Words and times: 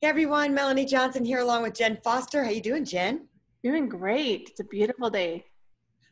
Hey 0.00 0.06
everyone, 0.06 0.54
Melanie 0.54 0.84
Johnson 0.84 1.24
here 1.24 1.40
along 1.40 1.64
with 1.64 1.74
Jen 1.74 1.98
Foster. 2.04 2.44
How 2.44 2.50
you 2.50 2.60
doing, 2.60 2.84
Jen? 2.84 3.26
Doing 3.64 3.88
great. 3.88 4.46
It's 4.48 4.60
a 4.60 4.64
beautiful 4.64 5.10
day. 5.10 5.46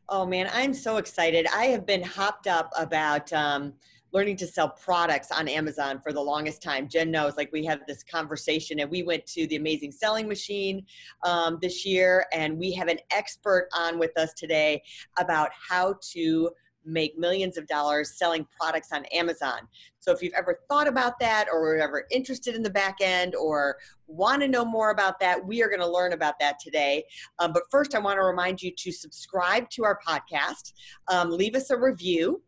Oh 0.08 0.26
man, 0.26 0.50
I'm 0.52 0.74
so 0.74 0.96
excited. 0.96 1.46
I 1.54 1.66
have 1.66 1.86
been 1.86 2.02
hopped 2.02 2.48
up 2.48 2.72
about 2.76 3.32
um, 3.32 3.74
learning 4.10 4.38
to 4.38 4.46
sell 4.48 4.70
products 4.70 5.30
on 5.30 5.46
Amazon 5.46 6.00
for 6.02 6.12
the 6.12 6.20
longest 6.20 6.62
time. 6.62 6.88
Jen 6.88 7.12
knows, 7.12 7.36
like 7.36 7.52
we 7.52 7.64
have 7.66 7.78
this 7.86 8.02
conversation, 8.02 8.80
and 8.80 8.90
we 8.90 9.04
went 9.04 9.24
to 9.26 9.46
the 9.46 9.54
Amazing 9.54 9.92
Selling 9.92 10.26
Machine 10.26 10.84
um, 11.22 11.58
this 11.62 11.86
year, 11.86 12.26
and 12.32 12.58
we 12.58 12.72
have 12.72 12.88
an 12.88 12.98
expert 13.12 13.68
on 13.72 14.00
with 14.00 14.18
us 14.18 14.32
today 14.32 14.82
about 15.16 15.50
how 15.68 15.94
to 16.10 16.50
make 16.86 17.18
millions 17.18 17.56
of 17.56 17.66
dollars 17.66 18.16
selling 18.16 18.46
products 18.58 18.92
on 18.92 19.04
Amazon. 19.06 19.60
So 19.98 20.12
if 20.12 20.22
you've 20.22 20.34
ever 20.34 20.60
thought 20.68 20.86
about 20.86 21.18
that 21.20 21.48
or 21.52 21.76
ever 21.76 22.06
interested 22.10 22.54
in 22.54 22.62
the 22.62 22.70
back 22.70 22.98
end 23.00 23.34
or 23.34 23.76
want 24.06 24.40
to 24.42 24.48
know 24.48 24.64
more 24.64 24.90
about 24.90 25.18
that, 25.20 25.44
we 25.44 25.62
are 25.62 25.68
going 25.68 25.80
to 25.80 25.88
learn 25.88 26.12
about 26.12 26.38
that 26.38 26.58
today. 26.60 27.04
Um, 27.38 27.52
but 27.52 27.64
first, 27.70 27.94
I 27.94 27.98
want 27.98 28.18
to 28.18 28.22
remind 28.22 28.62
you 28.62 28.70
to 28.70 28.92
subscribe 28.92 29.68
to 29.70 29.84
our 29.84 29.98
podcast, 30.06 30.72
um, 31.08 31.30
leave 31.30 31.54
us 31.54 31.70
a 31.70 31.76
review 31.76 32.42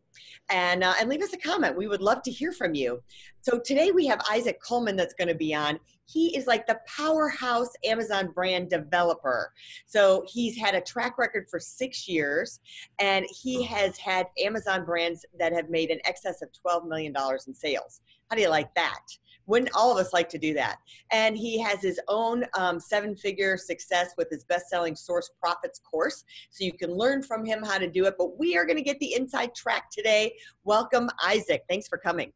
and 0.49 0.83
uh, 0.83 0.93
and 0.99 1.09
leave 1.09 1.21
us 1.21 1.33
a 1.33 1.37
comment. 1.37 1.77
We 1.77 1.87
would 1.87 2.01
love 2.01 2.21
to 2.23 2.31
hear 2.31 2.51
from 2.51 2.73
you. 2.73 3.01
So 3.41 3.59
today 3.59 3.91
we 3.91 4.07
have 4.07 4.21
Isaac 4.29 4.59
Coleman 4.61 4.95
that's 4.95 5.13
going 5.13 5.27
to 5.27 5.35
be 5.35 5.53
on. 5.53 5.79
He 6.11 6.35
is 6.35 6.47
like 6.47 6.65
the 6.65 6.79
powerhouse 6.87 7.69
Amazon 7.85 8.31
brand 8.33 8.69
developer. 8.69 9.53
So 9.85 10.25
he's 10.27 10.57
had 10.57 10.75
a 10.75 10.81
track 10.81 11.17
record 11.17 11.47
for 11.49 11.59
six 11.59 12.07
years, 12.07 12.59
and 12.99 13.25
he 13.29 13.63
has 13.63 13.97
had 13.97 14.27
Amazon 14.43 14.85
brands 14.85 15.25
that 15.37 15.53
have 15.53 15.69
made 15.69 15.91
an 15.91 15.99
excess 16.05 16.41
of 16.41 16.49
twelve 16.53 16.87
million 16.87 17.13
dollars 17.13 17.47
in 17.47 17.53
sales. 17.53 18.01
How 18.29 18.35
do 18.35 18.41
you 18.41 18.49
like 18.49 18.73
that? 18.75 19.01
wouldn't 19.49 19.71
all 19.75 19.91
of 19.91 19.97
us 19.97 20.13
like 20.13 20.29
to 20.29 20.37
do 20.37 20.53
that? 20.53 20.77
And 21.11 21.35
he 21.35 21.59
has 21.59 21.81
his 21.81 21.99
own 22.07 22.45
um, 22.55 22.79
seven 22.79 23.15
figure 23.15 23.57
success 23.57 24.13
with 24.15 24.29
his 24.29 24.45
best 24.45 24.69
selling 24.69 24.95
Source 24.95 25.31
Profits 25.41 25.79
course. 25.79 26.23
So 26.51 26.63
you 26.63 26.71
can 26.71 26.93
learn 26.93 27.23
from 27.23 27.43
him 27.43 27.63
how 27.63 27.79
to 27.79 27.89
do 27.89 28.05
it. 28.05 28.13
But 28.17 28.39
we 28.39 28.55
are 28.55 28.65
going 28.65 28.77
to 28.77 28.83
get 28.83 28.99
the 28.99 29.15
inside 29.15 29.55
track 29.55 29.89
today. 29.91 30.35
Welcome, 30.63 31.09
Isaac. 31.25 31.63
Thanks 31.67 31.87
for 31.87 31.97
coming. 31.97 32.31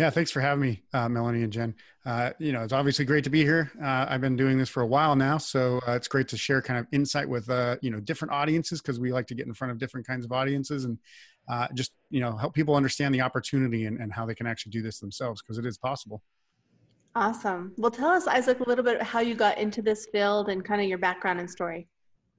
Yeah, 0.00 0.08
thanks 0.08 0.30
for 0.30 0.40
having 0.40 0.62
me, 0.62 0.82
uh, 0.94 1.10
Melanie 1.10 1.42
and 1.42 1.52
Jen. 1.52 1.74
Uh, 2.06 2.30
you 2.38 2.52
know, 2.52 2.62
it's 2.62 2.72
obviously 2.72 3.04
great 3.04 3.22
to 3.24 3.28
be 3.28 3.42
here. 3.42 3.70
Uh, 3.84 4.06
I've 4.08 4.22
been 4.22 4.34
doing 4.34 4.56
this 4.56 4.70
for 4.70 4.82
a 4.82 4.86
while 4.86 5.14
now, 5.14 5.36
so 5.36 5.78
uh, 5.86 5.92
it's 5.92 6.08
great 6.08 6.26
to 6.28 6.38
share 6.38 6.62
kind 6.62 6.80
of 6.80 6.86
insight 6.90 7.28
with 7.28 7.50
uh, 7.50 7.76
you 7.82 7.90
know 7.90 8.00
different 8.00 8.32
audiences 8.32 8.80
because 8.80 8.98
we 8.98 9.12
like 9.12 9.26
to 9.26 9.34
get 9.34 9.46
in 9.46 9.52
front 9.52 9.72
of 9.72 9.78
different 9.78 10.06
kinds 10.06 10.24
of 10.24 10.32
audiences 10.32 10.86
and 10.86 10.96
uh, 11.50 11.68
just 11.74 11.92
you 12.08 12.18
know 12.18 12.34
help 12.34 12.54
people 12.54 12.76
understand 12.76 13.14
the 13.14 13.20
opportunity 13.20 13.84
and, 13.84 14.00
and 14.00 14.10
how 14.10 14.24
they 14.24 14.34
can 14.34 14.46
actually 14.46 14.70
do 14.70 14.80
this 14.80 15.00
themselves 15.00 15.42
because 15.42 15.58
it 15.58 15.66
is 15.66 15.76
possible. 15.76 16.22
Awesome. 17.14 17.74
Well, 17.76 17.90
tell 17.90 18.08
us, 18.08 18.26
Isaac, 18.26 18.60
a 18.60 18.68
little 18.70 18.86
bit 18.86 19.02
how 19.02 19.20
you 19.20 19.34
got 19.34 19.58
into 19.58 19.82
this 19.82 20.06
field 20.10 20.48
and 20.48 20.64
kind 20.64 20.80
of 20.80 20.88
your 20.88 20.96
background 20.96 21.40
and 21.40 21.50
story. 21.50 21.88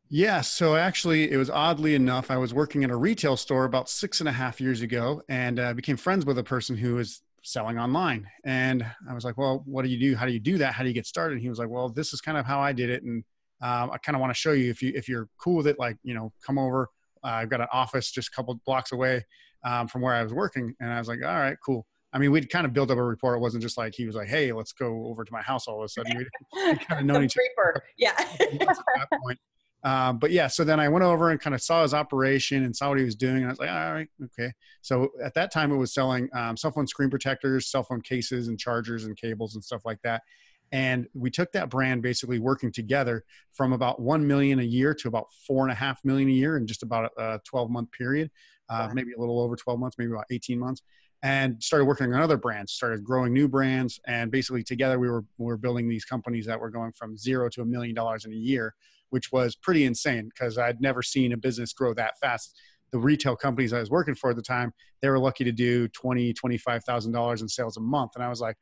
Yeah, 0.10 0.42
so 0.42 0.76
actually, 0.76 1.32
it 1.32 1.38
was 1.38 1.52
oddly 1.52 1.94
enough, 1.94 2.32
I 2.32 2.38
was 2.38 2.56
working 2.56 2.84
at 2.84 2.90
a 2.90 2.96
retail 2.96 3.38
store 3.38 3.66
about 3.66 3.88
six 3.88 4.20
and 4.20 4.28
a 4.28 4.32
half 4.32 4.60
years 4.60 4.82
ago 4.82 5.22
and 5.30 5.60
uh, 5.60 5.76
became 5.76 5.96
friends 5.96 6.26
with 6.26 6.40
a 6.40 6.44
person 6.44 6.76
who 6.76 6.96
was 6.96 7.22
selling 7.44 7.78
online. 7.80 8.28
And 8.46 8.86
I 9.10 9.14
was 9.14 9.26
like, 9.26 9.38
well, 9.38 9.64
what 9.66 9.84
do 9.84 9.90
you 9.90 10.00
do? 10.00 10.16
How 10.16 10.26
do 10.26 10.32
you 10.32 10.40
do 10.40 10.58
that? 10.60 10.74
How 10.74 10.84
do 10.84 10.90
you 10.90 10.94
get 10.94 11.06
started? 11.06 11.34
And 11.34 11.42
he 11.42 11.50
was 11.50 11.60
like, 11.60 11.70
well, 11.70 11.90
this 11.90 12.14
is 12.14 12.22
kind 12.22 12.38
of 12.38 12.46
how 12.46 12.60
I 12.60 12.72
did 12.72 12.90
it. 12.90 13.04
And 13.04 13.24
um, 13.62 13.92
I 13.92 13.98
kind 13.98 14.16
of 14.16 14.22
want 14.22 14.32
to 14.32 14.40
show 14.40 14.54
you 14.54 14.70
if 14.70 14.82
you 14.82 14.92
if 14.96 15.08
you're 15.08 15.28
cool 15.38 15.58
with 15.58 15.68
it, 15.68 15.78
like 15.78 15.98
you 16.04 16.14
know, 16.14 16.34
come 16.46 16.58
over. 16.58 16.90
Uh, 17.24 17.28
I've 17.28 17.50
got 17.50 17.62
an 17.62 17.68
office 17.72 18.12
just 18.12 18.30
a 18.30 18.32
couple 18.32 18.60
blocks 18.66 18.92
away 18.92 19.24
um, 19.64 19.88
from 19.88 20.02
where 20.02 20.16
I 20.16 20.24
was 20.24 20.34
working, 20.34 20.74
and 20.80 20.92
I 20.92 20.98
was 20.98 21.08
like, 21.08 21.20
all 21.24 21.36
right, 21.36 21.58
cool. 21.64 21.86
I 22.14 22.18
mean, 22.18 22.32
we'd 22.32 22.50
kind 22.50 22.66
of 22.66 22.74
built 22.74 22.90
up 22.92 22.98
a 22.98 23.04
rapport. 23.04 23.36
It 23.36 23.40
wasn't 23.40 23.62
just 23.64 23.78
like 23.78 23.94
he 23.94 24.06
was 24.06 24.16
like, 24.16 24.28
"Hey, 24.28 24.52
let's 24.52 24.74
go 24.74 25.06
over 25.06 25.24
to 25.24 25.32
my 25.32 25.42
house." 25.42 25.68
All 25.68 25.80
of 25.80 25.86
a 25.86 25.90
sudden, 25.90 26.18
we 26.18 26.76
kind 26.78 27.00
of 27.00 27.06
known 27.06 27.24
each 27.26 27.38
other. 27.38 27.84
Yeah. 27.98 28.18
Um, 29.84 30.20
but 30.20 30.32
yeah, 30.32 30.48
so 30.48 30.64
then 30.64 30.80
I 30.80 30.90
went 30.90 31.04
over 31.04 31.32
and 31.32 31.40
kind 31.40 31.56
of 31.56 31.62
saw 31.62 31.82
his 31.82 31.94
operation 31.94 32.64
and 32.64 32.76
saw 32.76 32.90
what 32.90 33.00
he 33.00 33.04
was 33.04 33.16
doing, 33.16 33.38
and 33.38 33.46
I 33.46 33.50
was 33.50 33.60
like, 33.60 33.70
"All 33.70 33.94
right, 33.94 34.08
okay." 34.26 34.52
So 34.82 35.10
at 35.24 35.34
that 35.34 35.52
time, 35.52 35.72
it 35.72 35.78
was 35.78 35.94
selling 35.94 36.30
um, 36.34 36.56
cell 36.56 36.72
phone 36.72 36.88
screen 36.88 37.10
protectors, 37.10 37.72
cell 37.72 37.84
phone 37.84 38.02
cases, 38.02 38.48
and 38.48 38.60
chargers 38.60 39.06
and 39.06 39.18
cables 39.18 39.56
and 39.56 39.64
stuff 39.64 39.82
like 39.84 40.00
that. 40.04 40.22
And 40.72 41.08
we 41.14 41.30
took 41.30 41.52
that 41.52 41.70
brand 41.70 42.02
basically 42.02 42.40
working 42.40 42.72
together 42.72 43.26
from 43.54 43.74
about 43.74 44.00
one 44.00 44.26
million 44.26 44.60
a 44.60 44.64
year 44.64 44.94
to 44.94 45.08
about 45.08 45.26
four 45.46 45.64
and 45.64 45.72
a 45.72 45.76
half 45.76 46.00
million 46.06 46.30
a 46.30 46.34
year 46.34 46.58
in 46.58 46.66
just 46.66 46.84
about 46.84 47.12
a 47.18 47.42
12 47.44 47.70
month 47.70 47.92
period, 47.92 48.32
uh, 48.70 48.86
wow. 48.88 48.94
maybe 48.94 49.12
a 49.12 49.20
little 49.20 49.42
over 49.42 49.58
12 49.58 49.80
months, 49.80 49.98
maybe 49.98 50.12
about 50.12 50.26
18 50.32 50.58
months 50.58 50.82
and 51.24 51.62
started 51.62 51.86
working 51.86 52.12
on 52.14 52.22
other 52.22 52.38
brands, 52.38 52.72
started 52.72 53.04
growing 53.04 53.34
new 53.34 53.48
brands, 53.48 54.00
and 54.08 54.32
basically 54.32 54.64
together 54.64 54.98
we 55.00 55.10
were 55.10 55.24
we 55.38 55.46
were 55.46 55.58
building 55.58 55.88
these 55.88 56.06
companies 56.06 56.46
that 56.46 56.60
were 56.60 56.70
going 56.70 56.92
from 56.94 57.16
zero 57.18 57.50
to 57.50 57.62
a 57.62 57.66
million 57.66 57.94
dollars 57.94 58.26
in 58.26 58.32
a 58.32 58.36
year, 58.36 58.74
which 59.12 59.32
was 59.32 59.56
pretty 59.56 59.86
insane 59.86 60.30
because 60.30 60.58
I'd 60.58 60.82
never 60.82 61.02
seen 61.02 61.32
a 61.32 61.38
business 61.38 61.72
grow 61.72 61.94
that 61.94 62.18
fast. 62.20 62.60
The 62.92 63.00
retail 63.00 63.38
companies 63.38 63.72
I 63.72 63.80
was 63.80 63.90
working 63.90 64.16
for 64.16 64.32
at 64.32 64.36
the 64.36 64.42
time, 64.42 64.74
they 65.02 65.10
were 65.10 65.20
lucky 65.20 65.46
to 65.46 65.52
do 65.54 65.88
twenty, 65.90 66.34
twenty-five 66.34 66.84
thousand 66.84 67.14
dollars 67.14 67.42
in 67.42 67.48
sales 67.48 67.78
a 67.78 67.82
month, 67.82 68.12
and 68.16 68.24
I 68.24 68.28
was 68.28 68.42
like, 68.42 68.58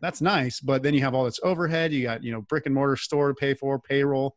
that's 0.00 0.20
nice, 0.20 0.60
but 0.60 0.82
then 0.82 0.94
you 0.94 1.00
have 1.00 1.14
all 1.14 1.24
this 1.24 1.40
overhead, 1.42 1.92
you 1.92 2.02
got 2.02 2.24
you 2.24 2.32
know 2.32 2.40
brick 2.42 2.66
and 2.66 2.74
mortar 2.74 2.96
store 2.96 3.28
to 3.28 3.34
pay 3.34 3.54
for, 3.54 3.78
payroll, 3.78 4.36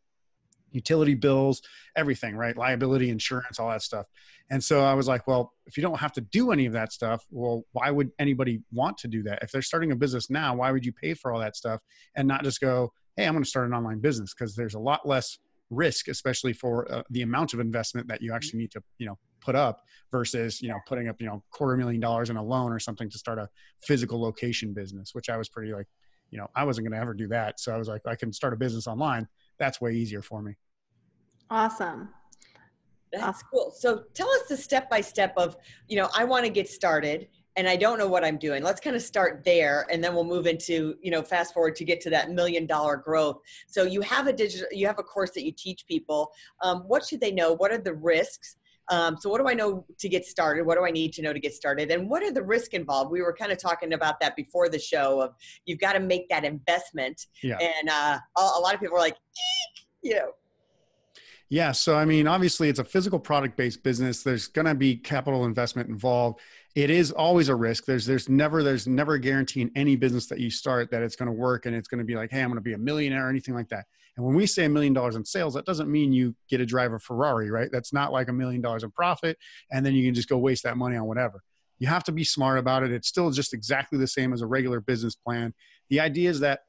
utility 0.72 1.16
bills, 1.16 1.62
everything, 1.96 2.36
right? 2.36 2.56
Liability, 2.58 3.10
insurance, 3.10 3.60
all 3.60 3.70
that 3.70 3.82
stuff. 3.82 4.06
And 4.50 4.64
so 4.64 4.82
I 4.84 4.94
was 4.94 5.08
like, 5.08 5.28
well, 5.28 5.54
if 5.66 5.78
you 5.78 5.84
don't 5.84 6.00
have 6.00 6.12
to 6.14 6.22
do 6.22 6.52
any 6.52 6.66
of 6.66 6.74
that 6.74 6.92
stuff, 6.92 7.26
well, 7.32 7.64
why 7.72 7.90
would 7.90 8.12
anybody 8.20 8.62
want 8.72 8.98
to 9.00 9.08
do 9.08 9.24
that? 9.24 9.40
If 9.42 9.52
they're 9.52 9.62
starting 9.62 9.92
a 9.92 9.96
business 9.96 10.30
now, 10.30 10.56
why 10.56 10.72
would 10.72 10.86
you 10.86 10.92
pay 10.92 11.14
for 11.14 11.32
all 11.32 11.40
that 11.40 11.56
stuff 11.56 11.80
and 12.16 12.28
not 12.28 12.44
just 12.44 12.60
go, 12.60 12.92
hey, 13.16 13.26
I'm 13.26 13.34
going 13.34 13.44
to 13.44 13.50
start 13.50 13.68
an 13.68 13.74
online 13.74 14.00
business? 14.00 14.34
Because 14.34 14.56
there's 14.56 14.74
a 14.74 14.80
lot 14.80 15.08
less 15.08 15.38
risk, 15.72 16.08
especially 16.08 16.54
for 16.54 16.92
uh, 16.92 17.02
the 17.10 17.24
amount 17.24 17.54
of 17.54 17.60
investment 17.60 18.08
that 18.08 18.22
you 18.22 18.34
actually 18.34 18.60
need 18.60 18.72
to, 18.72 18.84
you 19.00 19.08
know, 19.08 19.18
put 19.40 19.56
up 19.56 19.82
versus, 20.12 20.62
you 20.62 20.70
know, 20.70 20.78
putting 20.86 21.08
up, 21.08 21.20
you 21.20 21.26
know, 21.26 21.44
quarter 21.50 21.76
million 21.76 22.00
dollars 22.00 22.30
in 22.30 22.38
a 22.38 22.44
loan 22.44 22.72
or 22.72 22.78
something 22.80 23.10
to 23.10 23.18
start 23.18 23.40
a 23.40 23.50
physical 23.84 24.22
location 24.22 24.74
business, 24.74 25.16
which 25.16 25.30
I 25.30 25.38
was 25.38 25.50
pretty 25.50 25.74
like, 25.74 25.88
you 26.30 26.38
know, 26.38 26.48
I 26.56 26.64
wasn't 26.64 26.88
going 26.88 26.96
to 26.96 27.02
ever 27.02 27.16
do 27.16 27.28
that. 27.30 27.60
So 27.60 27.74
I 27.74 27.78
was 27.78 27.88
like, 27.88 28.02
I 28.06 28.16
can 28.16 28.32
start 28.32 28.54
a 28.54 28.58
business 28.58 28.86
online 28.86 29.28
that's 29.62 29.80
way 29.80 29.94
easier 29.94 30.22
for 30.22 30.42
me. 30.42 30.56
Awesome. 31.50 32.10
That's 33.14 33.24
awesome. 33.24 33.48
cool. 33.52 33.74
So 33.78 34.04
tell 34.14 34.30
us 34.30 34.48
the 34.50 34.58
step 34.58 34.90
by 34.90 35.02
step 35.02 35.34
of, 35.38 35.56
you 35.88 35.98
know, 35.98 36.10
I 36.16 36.24
want 36.24 36.46
to 36.46 36.52
get 36.52 36.68
started 36.68 37.28
and 37.58 37.68
I 37.68 37.76
don't 37.76 37.98
know 37.98 38.08
what 38.08 38.24
I'm 38.24 38.38
doing. 38.38 38.64
Let's 38.64 38.80
kind 38.80 38.96
of 38.96 39.02
start 39.02 39.44
there 39.44 39.86
and 39.92 40.04
then 40.04 40.14
we'll 40.14 40.24
move 40.24 40.48
into, 40.48 40.96
you 41.02 41.12
know, 41.12 41.22
fast 41.22 41.54
forward 41.54 41.76
to 41.76 41.86
get 41.86 42.02
to 42.02 42.10
that 42.12 42.32
million 42.32 42.66
dollar 42.66 42.96
growth. 42.96 43.40
So 43.68 43.84
you 43.84 44.02
have 44.02 44.28
a 44.28 44.34
digital, 44.34 44.68
you 44.72 44.88
have 44.88 45.00
a 45.00 45.04
course 45.04 45.32
that 45.32 45.44
you 45.44 45.52
teach 45.52 45.86
people. 45.88 46.32
Um, 46.62 46.84
what 46.88 47.06
should 47.06 47.22
they 47.22 47.32
know? 47.32 47.54
What 47.54 47.72
are 47.72 47.78
the 47.78 47.94
risks? 47.94 48.56
Um, 48.90 49.16
so 49.18 49.30
what 49.30 49.40
do 49.40 49.48
I 49.48 49.54
know 49.54 49.86
to 50.00 50.10
get 50.10 50.26
started? 50.26 50.66
What 50.66 50.78
do 50.78 50.86
I 50.86 50.92
need 50.92 51.14
to 51.14 51.22
know 51.22 51.34
to 51.34 51.40
get 51.40 51.54
started? 51.54 51.92
And 51.92 52.10
what 52.10 52.24
are 52.24 52.32
the 52.32 52.44
risks 52.44 52.74
involved? 52.74 53.12
We 53.12 53.22
were 53.22 53.34
kind 53.34 53.52
of 53.52 53.58
talking 53.58 53.94
about 53.94 54.20
that 54.20 54.36
before 54.36 54.68
the 54.70 54.80
show 54.80 55.22
of 55.22 55.34
you've 55.66 55.80
got 55.80 55.94
to 55.94 56.00
make 56.00 56.28
that 56.30 56.44
investment. 56.44 57.28
Yeah. 57.42 57.58
And 57.58 57.90
uh, 57.90 58.20
a, 58.38 58.60
lot 58.60 58.74
of 58.74 58.82
people 58.82 58.98
are 58.98 59.02
like, 59.02 59.16
Eek! 59.16 59.86
you 60.02 60.16
know, 60.16 60.32
yeah. 61.52 61.74
So, 61.74 61.98
I 61.98 62.06
mean, 62.06 62.28
obviously, 62.28 62.70
it's 62.70 62.80
a 62.80 62.84
physical 62.86 63.20
product 63.20 63.58
based 63.58 63.84
business. 63.84 64.24
There's 64.24 64.48
going 64.48 64.68
to 64.68 64.74
be 64.74 64.96
capital 64.96 65.44
investment 65.44 65.90
involved. 65.90 66.40
It 66.76 66.90
is 66.90 67.12
always 67.12 67.50
a 67.50 67.56
risk. 67.56 67.84
There's, 67.84 68.06
there's 68.06 68.30
never, 68.30 68.64
there's 68.64 68.88
never 68.88 69.16
a 69.16 69.20
guarantee 69.20 69.60
in 69.60 69.70
any 69.76 69.98
business 69.98 70.28
that 70.28 70.40
you 70.40 70.50
start 70.50 70.90
that 70.92 71.04
it's 71.04 71.18
going 71.18 71.28
to 71.28 71.34
work 71.34 71.66
and 71.66 71.76
it's 71.76 71.90
going 71.90 72.00
to 72.00 72.06
be 72.06 72.16
like, 72.16 72.32
hey, 72.32 72.40
I'm 72.40 72.48
going 72.48 72.56
to 72.56 72.62
be 72.62 72.72
a 72.72 72.78
millionaire 72.78 73.28
or 73.28 73.30
anything 73.30 73.54
like 73.54 73.68
that. 73.68 73.84
And 74.16 74.26
when 74.26 74.34
we 74.34 74.48
say 74.48 74.64
a 74.64 74.70
million 74.70 74.94
dollars 74.94 75.18
in 75.18 75.26
sales, 75.26 75.54
that 75.56 75.66
doesn't 75.66 75.92
mean 75.92 76.14
you 76.14 76.34
get 76.50 76.60
to 76.60 76.66
drive 76.66 76.94
a 76.94 77.00
Ferrari, 77.00 77.52
right? 77.52 77.68
That's 77.70 77.92
not 77.92 78.14
like 78.14 78.30
a 78.30 78.34
million 78.34 78.62
dollars 78.62 78.84
in 78.84 78.92
profit 78.92 79.38
and 79.72 79.86
then 79.86 79.94
you 79.94 80.08
can 80.08 80.14
just 80.14 80.30
go 80.30 80.38
waste 80.38 80.64
that 80.64 80.78
money 80.78 80.96
on 80.96 81.06
whatever. 81.06 81.44
You 81.80 81.88
have 81.88 82.06
to 82.06 82.14
be 82.14 82.24
smart 82.24 82.60
about 82.60 82.84
it. 82.84 82.94
It's 82.94 83.10
still 83.10 83.30
just 83.30 83.54
exactly 83.54 84.00
the 84.00 84.08
same 84.08 84.32
as 84.32 84.42
a 84.42 84.48
regular 84.48 84.80
business 84.80 85.16
plan. 85.16 85.54
The 85.90 86.00
idea 86.00 86.30
is 86.30 86.40
that 86.40 86.62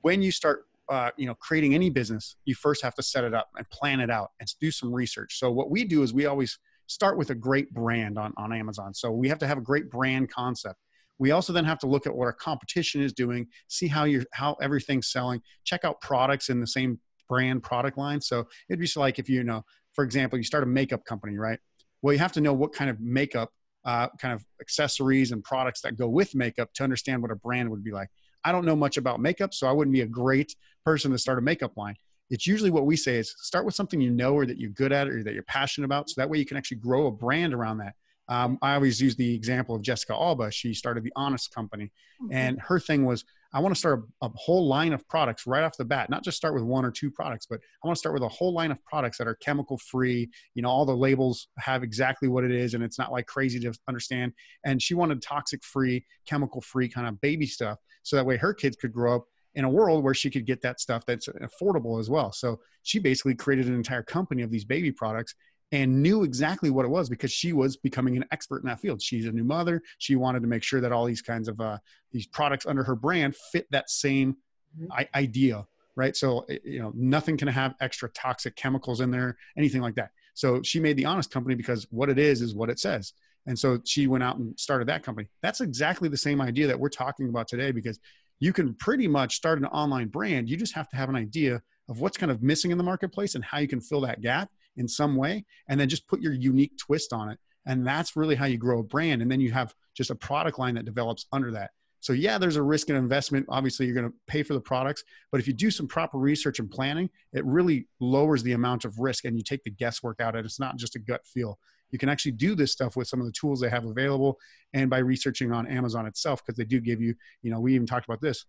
when 0.00 0.22
you 0.22 0.32
start 0.32 0.64
uh, 0.92 1.10
you 1.16 1.26
know 1.26 1.34
creating 1.36 1.74
any 1.74 1.90
business 1.90 2.36
you 2.44 2.54
first 2.54 2.82
have 2.82 2.94
to 2.94 3.02
set 3.02 3.24
it 3.24 3.34
up 3.34 3.48
and 3.56 3.68
plan 3.70 3.98
it 4.00 4.10
out 4.10 4.30
and 4.40 4.48
do 4.60 4.70
some 4.70 4.92
research 4.92 5.38
so 5.38 5.50
what 5.50 5.70
we 5.70 5.84
do 5.84 6.02
is 6.02 6.12
we 6.12 6.26
always 6.26 6.58
start 6.86 7.16
with 7.16 7.30
a 7.30 7.34
great 7.34 7.72
brand 7.72 8.18
on, 8.18 8.32
on 8.36 8.52
amazon 8.52 8.92
so 8.92 9.10
we 9.10 9.28
have 9.28 9.38
to 9.38 9.46
have 9.46 9.58
a 9.58 9.66
great 9.72 9.90
brand 9.90 10.30
concept 10.30 10.78
We 11.18 11.30
also 11.30 11.52
then 11.52 11.64
have 11.64 11.78
to 11.80 11.86
look 11.86 12.06
at 12.08 12.14
what 12.14 12.26
our 12.26 12.32
competition 12.32 13.00
is 13.00 13.12
doing, 13.12 13.46
see 13.68 13.88
how 13.88 14.04
you're 14.04 14.24
how 14.32 14.56
everything's 14.60 15.08
selling, 15.16 15.40
check 15.64 15.84
out 15.84 16.00
products 16.00 16.48
in 16.48 16.60
the 16.60 16.66
same 16.66 16.98
brand 17.28 17.62
product 17.62 17.96
line. 17.96 18.20
So 18.20 18.46
it'd 18.68 18.80
be 18.80 18.88
like 18.96 19.18
if 19.18 19.28
you 19.28 19.44
know, 19.44 19.62
for 19.94 20.04
example, 20.04 20.36
you 20.36 20.44
start 20.44 20.64
a 20.64 20.66
makeup 20.66 21.04
company, 21.04 21.38
right? 21.38 21.60
Well, 22.02 22.12
you 22.12 22.18
have 22.18 22.32
to 22.32 22.40
know 22.40 22.52
what 22.52 22.72
kind 22.72 22.90
of 22.90 22.98
makeup, 23.00 23.50
uh, 23.84 24.08
kind 24.20 24.34
of 24.34 24.44
accessories 24.60 25.30
and 25.32 25.44
products 25.44 25.80
that 25.82 25.96
go 25.96 26.08
with 26.08 26.34
makeup 26.34 26.68
to 26.74 26.82
understand 26.82 27.22
what 27.22 27.30
a 27.30 27.36
brand 27.36 27.70
would 27.70 27.84
be 27.84 27.92
like. 27.92 28.08
I 28.44 28.52
don't 28.52 28.64
know 28.64 28.76
much 28.76 28.96
about 28.96 29.20
makeup, 29.20 29.54
so 29.54 29.66
I 29.66 29.72
wouldn't 29.72 29.92
be 29.92 30.00
a 30.02 30.06
great 30.06 30.54
person 30.84 31.10
to 31.12 31.18
start 31.18 31.38
a 31.38 31.42
makeup 31.42 31.76
line. 31.76 31.96
It's 32.30 32.46
usually 32.46 32.70
what 32.70 32.86
we 32.86 32.96
say 32.96 33.16
is 33.16 33.34
start 33.38 33.64
with 33.64 33.74
something 33.74 34.00
you 34.00 34.10
know 34.10 34.34
or 34.34 34.46
that 34.46 34.58
you're 34.58 34.70
good 34.70 34.92
at 34.92 35.08
or 35.08 35.22
that 35.22 35.34
you're 35.34 35.42
passionate 35.44 35.84
about. 35.84 36.08
So 36.08 36.20
that 36.20 36.30
way 36.30 36.38
you 36.38 36.46
can 36.46 36.56
actually 36.56 36.78
grow 36.78 37.06
a 37.06 37.10
brand 37.10 37.52
around 37.52 37.78
that. 37.78 37.94
Um, 38.28 38.58
I 38.62 38.74
always 38.74 39.00
use 39.00 39.16
the 39.16 39.34
example 39.34 39.74
of 39.74 39.82
Jessica 39.82 40.14
Alba. 40.14 40.50
She 40.50 40.72
started 40.72 41.04
the 41.04 41.12
Honest 41.16 41.54
Company, 41.54 41.90
mm-hmm. 42.22 42.32
and 42.32 42.60
her 42.60 42.80
thing 42.80 43.04
was, 43.04 43.24
I 43.54 43.60
want 43.60 43.74
to 43.74 43.78
start 43.78 44.04
a, 44.22 44.26
a, 44.26 44.30
whole 44.34 44.66
line 44.66 44.92
of 44.92 45.06
products 45.08 45.46
right 45.46 45.62
off 45.62 45.76
the 45.76 45.84
bat. 45.84 46.08
Not 46.08 46.24
just 46.24 46.36
start 46.36 46.54
with 46.54 46.62
one 46.62 46.84
or 46.84 46.90
two 46.90 47.10
products, 47.10 47.46
but 47.48 47.60
I 47.82 47.86
want 47.86 47.96
to 47.96 47.98
start 47.98 48.14
with 48.14 48.22
a 48.22 48.28
whole 48.28 48.54
line 48.54 48.70
of 48.70 48.82
products 48.84 49.18
that 49.18 49.26
are 49.26 49.34
chemical 49.36 49.78
free. 49.78 50.30
You 50.54 50.62
know, 50.62 50.70
all 50.70 50.86
the 50.86 50.96
labels 50.96 51.48
have 51.58 51.82
exactly 51.82 52.28
what 52.28 52.44
it 52.44 52.50
is, 52.50 52.74
and 52.74 52.82
it's 52.82 52.98
not 52.98 53.12
like 53.12 53.26
crazy 53.26 53.60
to 53.60 53.72
understand. 53.88 54.32
And 54.64 54.80
she 54.80 54.94
wanted 54.94 55.20
toxic 55.20 55.62
free, 55.64 56.04
chemical 56.26 56.60
free 56.60 56.88
kind 56.88 57.06
of 57.06 57.20
baby 57.20 57.46
stuff, 57.46 57.78
so 58.02 58.16
that 58.16 58.26
way 58.26 58.36
her 58.36 58.54
kids 58.54 58.76
could 58.76 58.92
grow 58.92 59.16
up 59.16 59.26
in 59.54 59.64
a 59.64 59.70
world 59.70 60.02
where 60.02 60.14
she 60.14 60.30
could 60.30 60.46
get 60.46 60.62
that 60.62 60.80
stuff 60.80 61.04
that's 61.06 61.28
affordable 61.28 62.00
as 62.00 62.08
well. 62.08 62.32
So 62.32 62.60
she 62.82 62.98
basically 62.98 63.34
created 63.34 63.66
an 63.66 63.74
entire 63.74 64.02
company 64.02 64.42
of 64.42 64.50
these 64.50 64.64
baby 64.64 64.90
products 64.90 65.34
and 65.72 66.02
knew 66.02 66.22
exactly 66.22 66.68
what 66.70 66.84
it 66.84 66.90
was 66.90 67.08
because 67.08 67.32
she 67.32 67.54
was 67.54 67.76
becoming 67.76 68.16
an 68.16 68.24
expert 68.30 68.62
in 68.62 68.68
that 68.68 68.78
field. 68.78 69.00
She's 69.00 69.26
a 69.26 69.32
new 69.32 69.42
mother. 69.42 69.82
She 69.98 70.16
wanted 70.16 70.42
to 70.42 70.48
make 70.48 70.62
sure 70.62 70.82
that 70.82 70.92
all 70.92 71.06
these 71.06 71.22
kinds 71.22 71.48
of 71.48 71.60
uh, 71.60 71.78
these 72.12 72.26
products 72.26 72.66
under 72.66 72.84
her 72.84 72.94
brand 72.94 73.34
fit 73.34 73.66
that 73.70 73.90
same 73.90 74.36
mm-hmm. 74.78 74.92
I- 74.92 75.08
idea, 75.14 75.66
right? 75.96 76.14
So 76.14 76.40
eh, 76.50 76.58
you 76.62 76.78
know, 76.78 76.92
nothing 76.94 77.38
can 77.38 77.48
have 77.48 77.74
extra 77.80 78.10
toxic 78.10 78.54
chemicals 78.54 79.00
in 79.00 79.10
there, 79.10 79.38
anything 79.56 79.80
like 79.80 79.94
that. 79.94 80.10
So 80.34 80.62
she 80.62 80.78
made 80.78 80.96
the 80.96 81.06
Honest 81.06 81.30
Company 81.30 81.54
because 81.54 81.86
what 81.90 82.10
it 82.10 82.18
is 82.18 82.42
is 82.42 82.54
what 82.54 82.70
it 82.70 82.78
says. 82.78 83.14
And 83.46 83.58
so 83.58 83.80
she 83.84 84.06
went 84.06 84.22
out 84.22 84.36
and 84.36 84.58
started 84.58 84.86
that 84.88 85.02
company. 85.02 85.28
That's 85.42 85.60
exactly 85.60 86.08
the 86.08 86.16
same 86.16 86.40
idea 86.40 86.66
that 86.68 86.78
we're 86.78 86.90
talking 86.90 87.28
about 87.28 87.48
today 87.48 87.72
because 87.72 87.98
you 88.40 88.52
can 88.52 88.74
pretty 88.74 89.08
much 89.08 89.34
start 89.34 89.58
an 89.58 89.66
online 89.66 90.08
brand. 90.08 90.48
You 90.48 90.56
just 90.56 90.74
have 90.74 90.88
to 90.90 90.96
have 90.96 91.08
an 91.08 91.16
idea 91.16 91.60
of 91.88 92.00
what's 92.00 92.16
kind 92.16 92.30
of 92.30 92.42
missing 92.42 92.70
in 92.70 92.78
the 92.78 92.84
marketplace 92.84 93.34
and 93.34 93.44
how 93.44 93.58
you 93.58 93.68
can 93.68 93.80
fill 93.80 94.00
that 94.02 94.20
gap 94.20 94.50
in 94.76 94.88
some 94.88 95.16
way 95.16 95.44
and 95.68 95.78
then 95.78 95.88
just 95.88 96.06
put 96.08 96.20
your 96.20 96.32
unique 96.32 96.76
twist 96.78 97.12
on 97.12 97.28
it 97.28 97.38
and 97.66 97.86
that's 97.86 98.16
really 98.16 98.34
how 98.34 98.46
you 98.46 98.58
grow 98.58 98.80
a 98.80 98.82
brand 98.82 99.22
and 99.22 99.30
then 99.30 99.40
you 99.40 99.52
have 99.52 99.74
just 99.94 100.10
a 100.10 100.14
product 100.14 100.58
line 100.58 100.74
that 100.74 100.84
develops 100.84 101.26
under 101.32 101.50
that. 101.52 101.70
So 102.00 102.12
yeah 102.12 102.38
there's 102.38 102.56
a 102.56 102.62
risk 102.62 102.88
and 102.88 102.98
investment. 102.98 103.46
Obviously 103.48 103.86
you're 103.86 103.94
going 103.94 104.08
to 104.08 104.14
pay 104.26 104.42
for 104.42 104.54
the 104.54 104.60
products 104.60 105.04
but 105.30 105.40
if 105.40 105.46
you 105.46 105.52
do 105.52 105.70
some 105.70 105.86
proper 105.86 106.18
research 106.18 106.58
and 106.58 106.70
planning 106.70 107.08
it 107.32 107.44
really 107.44 107.86
lowers 108.00 108.42
the 108.42 108.52
amount 108.52 108.84
of 108.84 108.98
risk 108.98 109.24
and 109.24 109.36
you 109.36 109.42
take 109.42 109.62
the 109.64 109.70
guesswork 109.70 110.20
out 110.20 110.34
and 110.34 110.44
it's 110.44 110.60
not 110.60 110.76
just 110.76 110.96
a 110.96 110.98
gut 110.98 111.24
feel. 111.26 111.58
You 111.90 111.98
can 111.98 112.08
actually 112.08 112.32
do 112.32 112.54
this 112.54 112.72
stuff 112.72 112.96
with 112.96 113.06
some 113.06 113.20
of 113.20 113.26
the 113.26 113.32
tools 113.32 113.60
they 113.60 113.68
have 113.68 113.84
available 113.84 114.38
and 114.72 114.88
by 114.88 114.98
researching 114.98 115.52
on 115.52 115.66
amazon 115.66 116.06
itself 116.06 116.42
because 116.44 116.56
they 116.56 116.64
do 116.64 116.80
give 116.80 117.02
you 117.02 117.14
you 117.42 117.50
know 117.50 117.60
we 117.60 117.74
even 117.74 117.86
talked 117.86 118.06
about 118.06 118.22
this 118.22 118.46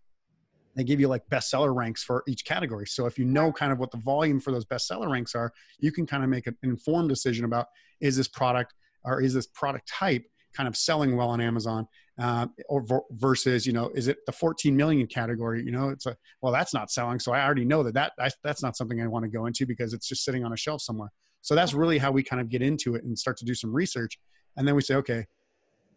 they 0.76 0.84
give 0.84 1.00
you 1.00 1.08
like 1.08 1.28
bestseller 1.30 1.74
ranks 1.74 2.04
for 2.04 2.24
each 2.28 2.46
category. 2.46 2.88
So 2.88 3.06
if 3.06 3.18
you 3.18 3.26
know 3.26 3.52
kind 3.52 3.72
of 3.72 3.80
what 3.80 3.92
the 3.92 3.98
volume 3.98 4.40
for 4.40 4.52
those 4.52 4.66
bestseller 4.66 5.10
ranks 5.10 5.36
are, 5.36 5.52
you 5.80 5.92
can 5.92 6.06
kind 6.06 6.24
of 6.24 6.30
make 6.30 6.48
an 6.48 6.58
informed 6.64 7.10
decision 7.10 7.46
about 7.46 7.68
is 8.02 8.16
this 8.16 8.28
product 8.28 8.74
or 9.04 9.22
is 9.22 9.34
this 9.34 9.48
product 9.48 9.88
type 9.88 10.26
kind 10.54 10.68
of 10.68 10.78
selling 10.78 11.18
well 11.18 11.30
on 11.30 11.42
Amazon, 11.42 11.88
uh, 12.20 12.48
or 12.70 12.86
versus 13.12 13.66
you 13.66 13.74
know 13.74 13.90
is 13.96 14.08
it 14.08 14.18
the 14.26 14.32
14 14.32 14.76
million 14.76 15.08
category? 15.08 15.64
You 15.64 15.72
know, 15.72 15.90
it's 15.90 16.06
a 16.06 16.16
well 16.42 16.54
that's 16.54 16.74
not 16.74 16.92
selling, 16.92 17.20
so 17.20 17.34
I 17.34 17.44
already 17.44 17.66
know 17.66 17.84
that 17.84 17.96
that 17.96 18.14
I, 18.20 18.30
that's 18.44 18.62
not 18.64 18.78
something 18.78 19.02
I 19.02 19.08
want 19.08 19.24
to 19.24 19.30
go 19.30 19.48
into 19.48 19.66
because 19.66 19.94
it's 19.94 20.08
just 20.08 20.24
sitting 20.24 20.46
on 20.46 20.54
a 20.54 20.58
shelf 20.58 20.82
somewhere. 20.82 21.10
So 21.42 21.56
that's 21.56 21.74
really 21.74 21.98
how 21.98 22.12
we 22.12 22.24
kind 22.24 22.42
of 22.42 22.50
get 22.50 22.62
into 22.62 22.96
it 22.96 23.04
and 23.04 23.18
start 23.18 23.38
to 23.38 23.46
do 23.46 23.56
some 23.56 23.74
research, 23.74 24.20
and 24.56 24.68
then 24.68 24.76
we 24.76 24.82
say, 24.82 24.96
okay, 24.96 25.26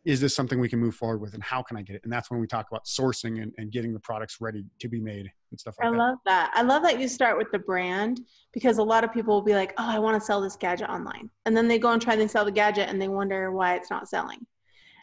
is 0.06 0.20
this 0.20 0.37
something 0.37 0.61
we 0.61 0.69
can 0.69 0.79
move 0.79 0.94
forward 0.94 1.20
with 1.20 1.35
and 1.35 1.43
how 1.43 1.61
can 1.61 1.76
I 1.76 1.82
get 1.82 1.97
it? 1.97 2.03
And 2.05 2.12
that's 2.12 2.31
when 2.31 2.38
we 2.38 2.47
talk 2.47 2.69
about 2.70 2.85
sourcing 2.85 3.43
and, 3.43 3.53
and 3.58 3.73
getting 3.73 3.93
the 3.93 3.99
products 3.99 4.41
ready 4.41 4.64
to 4.79 4.88
be 4.88 5.00
made 5.00 5.29
and 5.50 5.58
stuff 5.58 5.75
like 5.79 5.88
I 5.88 5.91
that. 5.91 5.97
I 5.97 5.99
love 5.99 6.19
that. 6.25 6.53
I 6.55 6.62
love 6.62 6.82
that 6.85 7.00
you 7.00 7.08
start 7.08 7.37
with 7.37 7.50
the 7.50 7.58
brand 7.58 8.20
because 8.53 8.79
a 8.79 8.82
lot 8.82 9.03
of 9.03 9.12
people 9.12 9.35
will 9.35 9.43
be 9.43 9.55
like, 9.55 9.75
oh, 9.79 9.88
I 9.88 9.99
want 9.99 10.19
to 10.19 10.25
sell 10.25 10.41
this 10.41 10.55
gadget 10.55 10.88
online. 10.88 11.29
And 11.44 11.56
then 11.56 11.67
they 11.67 11.81
go 11.81 11.91
and 11.91 12.00
try 12.00 12.14
and 12.14 12.31
sell 12.31 12.44
the 12.44 12.53
gadget 12.53 12.88
and 12.88 13.03
they 13.03 13.08
wonder 13.08 13.50
why 13.50 13.75
it's 13.75 13.91
not 13.91 14.08
selling. 14.08 14.47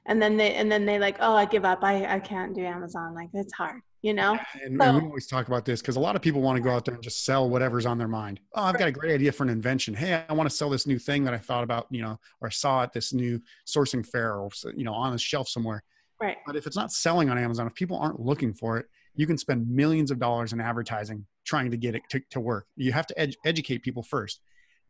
And 0.05 0.21
then 0.21 0.38
they, 0.38 0.53
and 0.53 0.71
then 0.71 0.85
they 0.85 0.97
like, 0.97 1.17
oh, 1.19 1.35
I 1.35 1.45
give 1.45 1.65
up. 1.65 1.83
I, 1.83 2.15
I 2.15 2.19
can't 2.19 2.56
do 2.56 2.63
Amazon. 2.65 3.13
Like 3.13 3.29
it's 3.33 3.53
hard 3.53 3.81
you 4.03 4.13
know? 4.13 4.38
And, 4.61 4.77
so, 4.79 4.88
and 4.88 4.97
we 4.97 5.07
always 5.07 5.25
talk 5.25 5.47
about 5.47 5.65
this 5.65 5.81
because 5.81 5.95
a 5.95 6.00
lot 6.00 6.15
of 6.15 6.21
people 6.21 6.41
want 6.41 6.57
to 6.57 6.61
go 6.61 6.69
out 6.69 6.85
there 6.85 6.94
and 6.94 7.03
just 7.03 7.25
sell 7.25 7.50
whatever's 7.50 7.88
on 7.88 7.97
their 7.97 8.07
mind. 8.07 8.39
Oh 8.53 8.63
i've 8.63 8.77
got 8.77 8.88
a 8.88 8.91
great 8.91 9.11
idea 9.11 9.31
for 9.31 9.44
an 9.44 9.50
invention. 9.50 9.95
Hey 9.95 10.23
i 10.29 10.33
want 10.33 10.47
to 10.47 10.55
sell 10.55 10.69
this 10.69 10.85
new 10.85 11.00
thing 11.00 11.23
that 11.23 11.33
i 11.33 11.38
thought 11.38 11.63
about 11.63 11.88
you 11.89 12.03
know 12.03 12.19
or 12.41 12.51
saw 12.51 12.83
at 12.83 12.94
this 12.94 13.13
new 13.13 13.41
sourcing 13.65 14.05
fair 14.05 14.35
or 14.35 14.50
you 14.75 14.83
know 14.83 14.94
on 14.94 15.13
a 15.13 15.17
shelf 15.17 15.47
somewhere. 15.47 15.83
Right. 16.21 16.38
But 16.45 16.55
if 16.55 16.67
it's 16.67 16.75
not 16.75 16.91
selling 16.91 17.29
on 17.29 17.38
amazon 17.38 17.65
if 17.65 17.73
people 17.73 17.97
aren't 17.97 18.19
looking 18.19 18.53
for 18.53 18.77
it 18.77 18.85
you 19.15 19.27
can 19.27 19.38
spend 19.38 19.69
millions 19.69 20.11
of 20.11 20.19
dollars 20.19 20.53
in 20.53 20.61
advertising 20.61 21.25
trying 21.45 21.71
to 21.71 21.77
get 21.77 21.95
it 21.95 22.01
to, 22.09 22.21
to 22.31 22.39
work. 22.39 22.65
You 22.75 22.91
have 22.94 23.06
to 23.07 23.19
ed- 23.19 23.35
educate 23.45 23.83
people 23.83 24.01
first. 24.01 24.41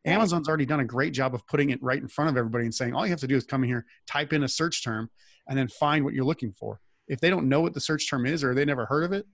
Amazon's 0.05 0.47
already 0.47 0.65
done 0.65 0.81
a 0.81 0.85
great 0.85 1.13
job 1.13 1.33
of 1.33 1.45
putting 1.47 1.69
it 1.69 1.81
right 1.81 2.01
in 2.01 2.07
front 2.07 2.29
of 2.29 2.37
everybody 2.37 2.65
and 2.65 2.73
saying 2.73 2.93
all 2.93 3.05
you 3.05 3.11
have 3.11 3.19
to 3.21 3.27
do 3.27 3.35
is 3.35 3.45
come 3.45 3.63
in 3.63 3.69
here, 3.69 3.85
type 4.05 4.33
in 4.33 4.43
a 4.43 4.49
search 4.49 4.83
term, 4.83 5.09
and 5.47 5.57
then 5.57 5.67
find 5.67 6.03
what 6.03 6.13
you're 6.13 6.25
looking 6.25 6.51
for 6.51 6.79
if 7.13 7.19
they 7.21 7.29
don't 7.29 7.47
know 7.47 7.61
what 7.61 7.75
the 7.75 7.79
search 7.79 8.09
term 8.09 8.25
is 8.25 8.43
or 8.43 8.55
they 8.55 8.65
never 8.65 8.85
heard 8.85 9.03
of 9.03 9.13
it, 9.13 9.27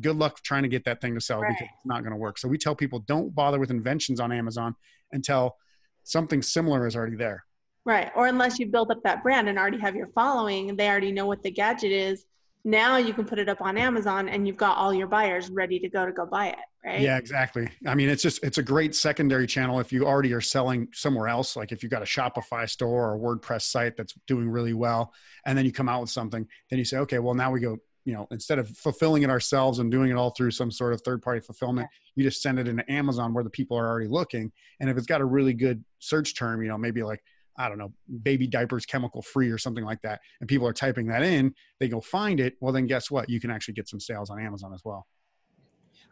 good 0.00 0.16
luck 0.16 0.42
trying 0.42 0.64
to 0.64 0.68
get 0.68 0.84
that 0.84 1.00
thing 1.00 1.14
to 1.14 1.20
sell 1.20 1.40
right. 1.40 1.50
because 1.50 1.68
it's 1.72 1.86
not 1.86 2.02
going 2.02 2.10
to 2.10 2.16
work. 2.16 2.38
So 2.38 2.48
we 2.48 2.58
tell 2.58 2.74
people 2.74 2.98
don't 2.98 3.32
bother 3.32 3.60
with 3.60 3.70
inventions 3.70 4.18
on 4.18 4.32
Amazon 4.32 4.74
until 5.12 5.56
something 6.02 6.42
similar 6.42 6.88
is 6.88 6.96
already 6.96 7.14
there. 7.14 7.44
Right. 7.84 8.10
Or 8.16 8.26
unless 8.26 8.58
you 8.58 8.66
build 8.66 8.90
up 8.90 8.98
that 9.04 9.22
brand 9.22 9.48
and 9.48 9.58
already 9.58 9.78
have 9.78 9.94
your 9.94 10.08
following, 10.08 10.74
they 10.74 10.88
already 10.88 11.12
know 11.12 11.26
what 11.26 11.42
the 11.44 11.52
gadget 11.52 11.92
is 11.92 12.26
now 12.64 12.98
you 12.98 13.14
can 13.14 13.24
put 13.24 13.38
it 13.38 13.48
up 13.48 13.60
on 13.60 13.78
Amazon 13.78 14.28
and 14.28 14.46
you've 14.46 14.56
got 14.56 14.76
all 14.76 14.92
your 14.92 15.06
buyers 15.06 15.50
ready 15.50 15.78
to 15.78 15.88
go 15.88 16.04
to 16.04 16.12
go 16.12 16.26
buy 16.26 16.48
it, 16.48 16.58
right? 16.84 17.00
Yeah, 17.00 17.16
exactly. 17.16 17.68
I 17.86 17.94
mean, 17.94 18.08
it's 18.08 18.22
just 18.22 18.44
it's 18.44 18.58
a 18.58 18.62
great 18.62 18.94
secondary 18.94 19.46
channel 19.46 19.80
if 19.80 19.92
you 19.92 20.06
already 20.06 20.32
are 20.34 20.40
selling 20.40 20.88
somewhere 20.92 21.28
else, 21.28 21.56
like 21.56 21.72
if 21.72 21.82
you've 21.82 21.92
got 21.92 22.02
a 22.02 22.06
Shopify 22.06 22.68
store 22.68 23.12
or 23.12 23.14
a 23.14 23.18
WordPress 23.18 23.62
site 23.62 23.96
that's 23.96 24.14
doing 24.26 24.48
really 24.48 24.74
well, 24.74 25.12
and 25.46 25.56
then 25.56 25.64
you 25.64 25.72
come 25.72 25.88
out 25.88 26.02
with 26.02 26.10
something, 26.10 26.46
then 26.68 26.78
you 26.78 26.84
say, 26.84 26.98
okay, 26.98 27.18
well 27.18 27.34
now 27.34 27.50
we 27.50 27.60
go, 27.60 27.78
you 28.04 28.12
know, 28.12 28.26
instead 28.30 28.58
of 28.58 28.68
fulfilling 28.68 29.22
it 29.22 29.30
ourselves 29.30 29.78
and 29.78 29.90
doing 29.90 30.10
it 30.10 30.16
all 30.16 30.30
through 30.30 30.50
some 30.50 30.70
sort 30.70 30.92
of 30.92 31.00
third 31.00 31.22
party 31.22 31.40
fulfillment, 31.40 31.88
you 32.14 32.24
just 32.24 32.42
send 32.42 32.58
it 32.58 32.68
into 32.68 32.90
Amazon 32.92 33.32
where 33.32 33.44
the 33.44 33.50
people 33.50 33.78
are 33.78 33.88
already 33.88 34.08
looking, 34.08 34.52
and 34.80 34.90
if 34.90 34.98
it's 34.98 35.06
got 35.06 35.22
a 35.22 35.26
really 35.26 35.54
good 35.54 35.82
search 35.98 36.36
term, 36.36 36.62
you 36.62 36.68
know, 36.68 36.78
maybe 36.78 37.02
like 37.02 37.22
I 37.56 37.68
don't 37.68 37.78
know, 37.78 37.92
baby 38.22 38.46
diapers 38.46 38.86
chemical 38.86 39.22
free 39.22 39.50
or 39.50 39.58
something 39.58 39.84
like 39.84 40.02
that, 40.02 40.20
and 40.40 40.48
people 40.48 40.66
are 40.66 40.72
typing 40.72 41.08
that 41.08 41.22
in, 41.22 41.54
they 41.78 41.88
go 41.88 42.00
find 42.00 42.40
it. 42.40 42.54
Well, 42.60 42.72
then 42.72 42.86
guess 42.86 43.10
what? 43.10 43.28
You 43.28 43.40
can 43.40 43.50
actually 43.50 43.74
get 43.74 43.88
some 43.88 44.00
sales 44.00 44.30
on 44.30 44.40
Amazon 44.40 44.72
as 44.74 44.82
well 44.84 45.06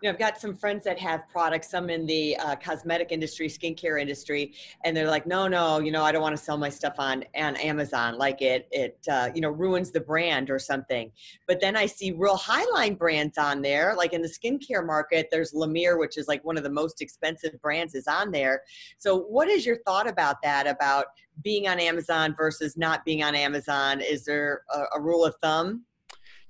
you 0.00 0.08
know, 0.08 0.12
I've 0.12 0.18
got 0.18 0.38
some 0.38 0.54
friends 0.54 0.84
that 0.84 0.98
have 0.98 1.28
products, 1.28 1.70
some 1.70 1.90
in 1.90 2.06
the 2.06 2.36
uh, 2.36 2.56
cosmetic 2.56 3.10
industry, 3.10 3.48
skincare 3.48 4.00
industry, 4.00 4.54
and 4.84 4.96
they're 4.96 5.08
like, 5.08 5.26
no, 5.26 5.48
no, 5.48 5.80
you 5.80 5.90
know, 5.90 6.04
I 6.04 6.12
don't 6.12 6.22
want 6.22 6.36
to 6.36 6.42
sell 6.42 6.56
my 6.56 6.68
stuff 6.68 6.94
on 6.98 7.24
on 7.34 7.56
Amazon. 7.56 8.16
Like 8.16 8.40
it, 8.40 8.68
it, 8.70 8.98
uh, 9.10 9.30
you 9.34 9.40
know, 9.40 9.50
ruins 9.50 9.90
the 9.90 10.00
brand 10.00 10.50
or 10.50 10.58
something. 10.58 11.10
But 11.48 11.60
then 11.60 11.76
I 11.76 11.86
see 11.86 12.12
real 12.12 12.38
highline 12.38 12.96
brands 12.96 13.38
on 13.38 13.60
there, 13.60 13.94
like 13.96 14.12
in 14.12 14.22
the 14.22 14.28
skincare 14.28 14.86
market. 14.86 15.28
There's 15.30 15.52
La 15.52 15.66
Mer, 15.66 15.98
which 15.98 16.16
is 16.16 16.28
like 16.28 16.44
one 16.44 16.56
of 16.56 16.62
the 16.62 16.70
most 16.70 17.02
expensive 17.02 17.60
brands, 17.60 17.94
is 17.94 18.06
on 18.06 18.30
there. 18.30 18.62
So, 18.98 19.18
what 19.18 19.48
is 19.48 19.66
your 19.66 19.78
thought 19.84 20.08
about 20.08 20.42
that? 20.42 20.68
About 20.68 21.06
being 21.42 21.68
on 21.68 21.80
Amazon 21.80 22.34
versus 22.36 22.76
not 22.76 23.04
being 23.04 23.22
on 23.22 23.34
Amazon? 23.34 24.00
Is 24.00 24.24
there 24.24 24.62
a, 24.72 24.98
a 24.98 25.00
rule 25.00 25.24
of 25.24 25.34
thumb? 25.42 25.84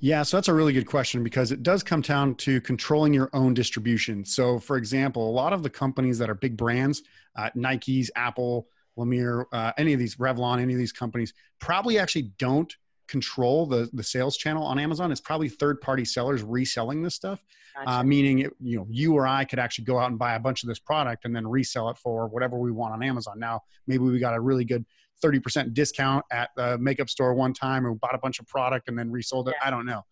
Yeah, 0.00 0.22
so 0.22 0.36
that's 0.36 0.48
a 0.48 0.54
really 0.54 0.72
good 0.72 0.86
question 0.86 1.24
because 1.24 1.50
it 1.50 1.64
does 1.64 1.82
come 1.82 2.02
down 2.02 2.36
to 2.36 2.60
controlling 2.60 3.12
your 3.12 3.30
own 3.32 3.52
distribution. 3.52 4.24
So, 4.24 4.60
for 4.60 4.76
example, 4.76 5.28
a 5.28 5.32
lot 5.32 5.52
of 5.52 5.64
the 5.64 5.70
companies 5.70 6.18
that 6.18 6.30
are 6.30 6.34
big 6.34 6.56
brands, 6.56 7.02
uh, 7.36 7.50
Nike's, 7.56 8.08
Apple, 8.14 8.68
La 8.96 9.04
Mer, 9.04 9.46
uh, 9.52 9.72
any 9.76 9.92
of 9.92 9.98
these, 9.98 10.16
Revlon, 10.16 10.60
any 10.60 10.72
of 10.72 10.78
these 10.78 10.92
companies, 10.92 11.34
probably 11.58 11.98
actually 11.98 12.30
don't 12.38 12.72
control 13.08 13.66
the 13.66 13.88
the 13.94 14.02
sales 14.02 14.36
channel 14.36 14.62
on 14.62 14.78
Amazon. 14.78 15.10
It's 15.10 15.20
probably 15.20 15.48
third 15.48 15.80
party 15.80 16.04
sellers 16.04 16.42
reselling 16.42 17.02
this 17.02 17.14
stuff, 17.14 17.42
uh, 17.76 17.84
gotcha. 17.84 17.98
uh, 17.98 18.02
meaning 18.04 18.40
it, 18.40 18.52
you 18.60 18.76
know 18.76 18.86
you 18.90 19.14
or 19.14 19.26
I 19.26 19.44
could 19.44 19.58
actually 19.58 19.86
go 19.86 19.98
out 19.98 20.10
and 20.10 20.18
buy 20.18 20.34
a 20.34 20.40
bunch 20.40 20.62
of 20.62 20.68
this 20.68 20.78
product 20.78 21.24
and 21.24 21.34
then 21.34 21.46
resell 21.46 21.88
it 21.88 21.96
for 21.96 22.28
whatever 22.28 22.58
we 22.58 22.70
want 22.70 22.92
on 22.92 23.02
Amazon. 23.02 23.38
Now 23.38 23.62
maybe 23.86 24.04
we 24.04 24.18
got 24.18 24.34
a 24.34 24.40
really 24.40 24.64
good 24.64 24.84
30% 25.24 25.74
discount 25.74 26.24
at 26.30 26.50
the 26.56 26.78
makeup 26.78 27.08
store 27.08 27.34
one 27.34 27.52
time 27.52 27.86
and 27.86 27.98
bought 28.00 28.14
a 28.14 28.18
bunch 28.18 28.40
of 28.40 28.46
product 28.46 28.88
and 28.88 28.98
then 28.98 29.10
resold 29.10 29.48
it. 29.48 29.54
Yeah. 29.60 29.68
I 29.68 29.70
don't 29.70 29.86
know. 29.86 30.02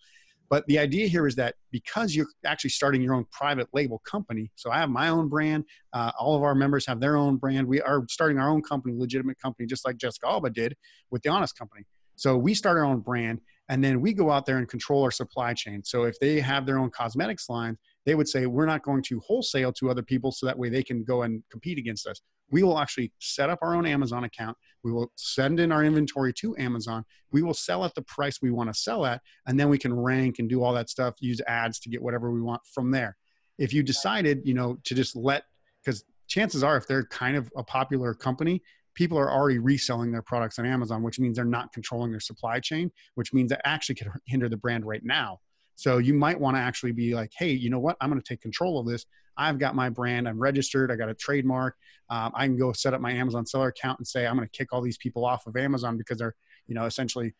But 0.48 0.66
the 0.66 0.78
idea 0.78 1.08
here 1.08 1.26
is 1.26 1.34
that 1.36 1.56
because 1.72 2.14
you're 2.14 2.28
actually 2.44 2.70
starting 2.70 3.02
your 3.02 3.14
own 3.14 3.24
private 3.32 3.68
label 3.72 4.00
company, 4.08 4.50
so 4.54 4.70
I 4.70 4.78
have 4.78 4.90
my 4.90 5.08
own 5.08 5.28
brand, 5.28 5.64
uh, 5.92 6.12
all 6.18 6.36
of 6.36 6.42
our 6.42 6.54
members 6.54 6.86
have 6.86 7.00
their 7.00 7.16
own 7.16 7.36
brand. 7.36 7.66
We 7.66 7.80
are 7.82 8.04
starting 8.08 8.38
our 8.38 8.48
own 8.48 8.62
company, 8.62 8.94
legitimate 8.96 9.40
company, 9.40 9.66
just 9.66 9.84
like 9.84 9.96
Jessica 9.96 10.28
Alba 10.28 10.50
did 10.50 10.76
with 11.10 11.22
the 11.22 11.30
Honest 11.30 11.58
Company. 11.58 11.84
So 12.14 12.36
we 12.36 12.54
start 12.54 12.76
our 12.78 12.84
own 12.84 13.00
brand 13.00 13.40
and 13.68 13.82
then 13.82 14.00
we 14.00 14.12
go 14.12 14.30
out 14.30 14.46
there 14.46 14.58
and 14.58 14.68
control 14.68 15.02
our 15.02 15.10
supply 15.10 15.52
chain. 15.52 15.82
So 15.84 16.04
if 16.04 16.18
they 16.20 16.40
have 16.40 16.64
their 16.64 16.78
own 16.78 16.90
cosmetics 16.90 17.48
line, 17.48 17.76
they 18.06 18.14
would 18.14 18.28
say, 18.28 18.46
we're 18.46 18.66
not 18.66 18.82
going 18.82 19.02
to 19.02 19.20
wholesale 19.20 19.72
to 19.74 19.90
other 19.90 20.02
people 20.02 20.32
so 20.32 20.46
that 20.46 20.58
way 20.58 20.70
they 20.70 20.82
can 20.82 21.04
go 21.04 21.22
and 21.22 21.42
compete 21.50 21.76
against 21.76 22.06
us. 22.06 22.22
We 22.50 22.62
will 22.62 22.78
actually 22.78 23.12
set 23.18 23.50
up 23.50 23.58
our 23.62 23.74
own 23.74 23.84
Amazon 23.84 24.24
account. 24.24 24.56
We 24.84 24.92
will 24.92 25.12
send 25.16 25.58
in 25.58 25.72
our 25.72 25.84
inventory 25.84 26.32
to 26.34 26.56
Amazon. 26.56 27.04
We 27.32 27.42
will 27.42 27.54
sell 27.54 27.84
at 27.84 27.94
the 27.96 28.02
price 28.02 28.38
we 28.40 28.52
want 28.52 28.72
to 28.72 28.80
sell 28.80 29.04
at, 29.04 29.20
and 29.46 29.58
then 29.58 29.68
we 29.68 29.78
can 29.78 29.92
rank 29.92 30.38
and 30.38 30.48
do 30.48 30.62
all 30.62 30.72
that 30.74 30.88
stuff, 30.88 31.14
use 31.18 31.40
ads 31.48 31.80
to 31.80 31.90
get 31.90 32.00
whatever 32.00 32.30
we 32.30 32.40
want 32.40 32.62
from 32.72 32.92
there. 32.92 33.16
If 33.58 33.74
you 33.74 33.82
decided, 33.82 34.42
you 34.44 34.54
know, 34.54 34.78
to 34.84 34.94
just 34.94 35.16
let, 35.16 35.42
because 35.84 36.04
chances 36.28 36.62
are, 36.62 36.76
if 36.76 36.86
they're 36.86 37.06
kind 37.06 37.36
of 37.36 37.50
a 37.56 37.64
popular 37.64 38.14
company, 38.14 38.62
people 38.94 39.18
are 39.18 39.32
already 39.32 39.58
reselling 39.58 40.12
their 40.12 40.22
products 40.22 40.58
on 40.60 40.66
Amazon, 40.66 41.02
which 41.02 41.18
means 41.18 41.36
they're 41.36 41.44
not 41.44 41.72
controlling 41.72 42.12
their 42.12 42.20
supply 42.20 42.60
chain, 42.60 42.92
which 43.16 43.34
means 43.34 43.50
that 43.50 43.60
actually 43.64 43.96
could 43.96 44.08
hinder 44.26 44.48
the 44.48 44.56
brand 44.56 44.86
right 44.86 45.04
now. 45.04 45.40
So 45.76 45.98
you 45.98 46.14
might 46.14 46.40
want 46.40 46.56
to 46.56 46.60
actually 46.60 46.92
be 46.92 47.14
like, 47.14 47.32
hey, 47.38 47.50
you 47.50 47.70
know 47.70 47.78
what? 47.78 47.96
I'm 48.00 48.10
going 48.10 48.20
to 48.20 48.26
take 48.26 48.40
control 48.40 48.80
of 48.80 48.86
this. 48.86 49.06
I've 49.36 49.58
got 49.58 49.74
my 49.74 49.90
brand. 49.90 50.26
I'm 50.26 50.38
registered. 50.38 50.90
I 50.90 50.96
got 50.96 51.10
a 51.10 51.14
trademark. 51.14 51.76
Um, 52.08 52.32
I 52.34 52.46
can 52.46 52.56
go 52.56 52.72
set 52.72 52.94
up 52.94 53.00
my 53.00 53.12
Amazon 53.12 53.44
seller 53.46 53.68
account 53.68 53.98
and 53.98 54.08
say 54.08 54.26
I'm 54.26 54.36
going 54.36 54.48
to 54.48 54.58
kick 54.58 54.72
all 54.72 54.80
these 54.80 54.96
people 54.96 55.24
off 55.24 55.46
of 55.46 55.56
Amazon 55.56 55.98
because 55.98 56.18
they're, 56.18 56.34
you 56.66 56.74
know, 56.74 56.86
essentially 56.86 57.34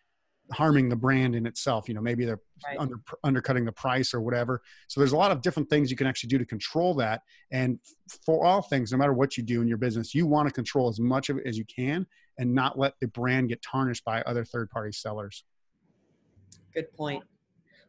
harming 0.53 0.89
the 0.89 0.97
brand 0.97 1.35
in 1.35 1.47
itself. 1.47 1.89
You 1.89 1.95
know, 1.95 2.01
maybe 2.01 2.25
they're 2.25 2.41
right. 2.67 2.79
under, 2.79 2.97
undercutting 3.25 3.65
the 3.65 3.73
price 3.73 4.13
or 4.13 4.21
whatever. 4.21 4.63
So 4.89 5.01
there's 5.01 5.13
a 5.13 5.17
lot 5.17 5.33
of 5.33 5.41
different 5.41 5.71
things 5.71 5.91
you 5.91 5.97
can 5.97 6.07
actually 6.07 6.29
do 6.29 6.39
to 6.39 6.45
control 6.45 6.95
that. 6.95 7.23
And 7.51 7.79
for 8.25 8.45
all 8.45 8.63
things, 8.63 8.93
no 8.93 8.99
matter 8.99 9.15
what 9.15 9.37
you 9.37 9.43
do 9.43 9.63
in 9.63 9.69
your 9.69 9.79
business, 9.79 10.15
you 10.15 10.27
want 10.27 10.49
to 10.49 10.55
control 10.55 10.89
as 10.89 11.01
much 11.01 11.31
of 11.31 11.39
it 11.39 11.47
as 11.47 11.57
you 11.57 11.65
can 11.65 12.07
and 12.39 12.55
not 12.55 12.79
let 12.79 12.95
the 13.01 13.09
brand 13.09 13.49
get 13.49 13.63
tarnished 13.63 14.05
by 14.05 14.21
other 14.23 14.45
third 14.45 14.71
party 14.71 14.93
sellers. 14.93 15.45
Good 16.75 16.93
point. 16.93 17.25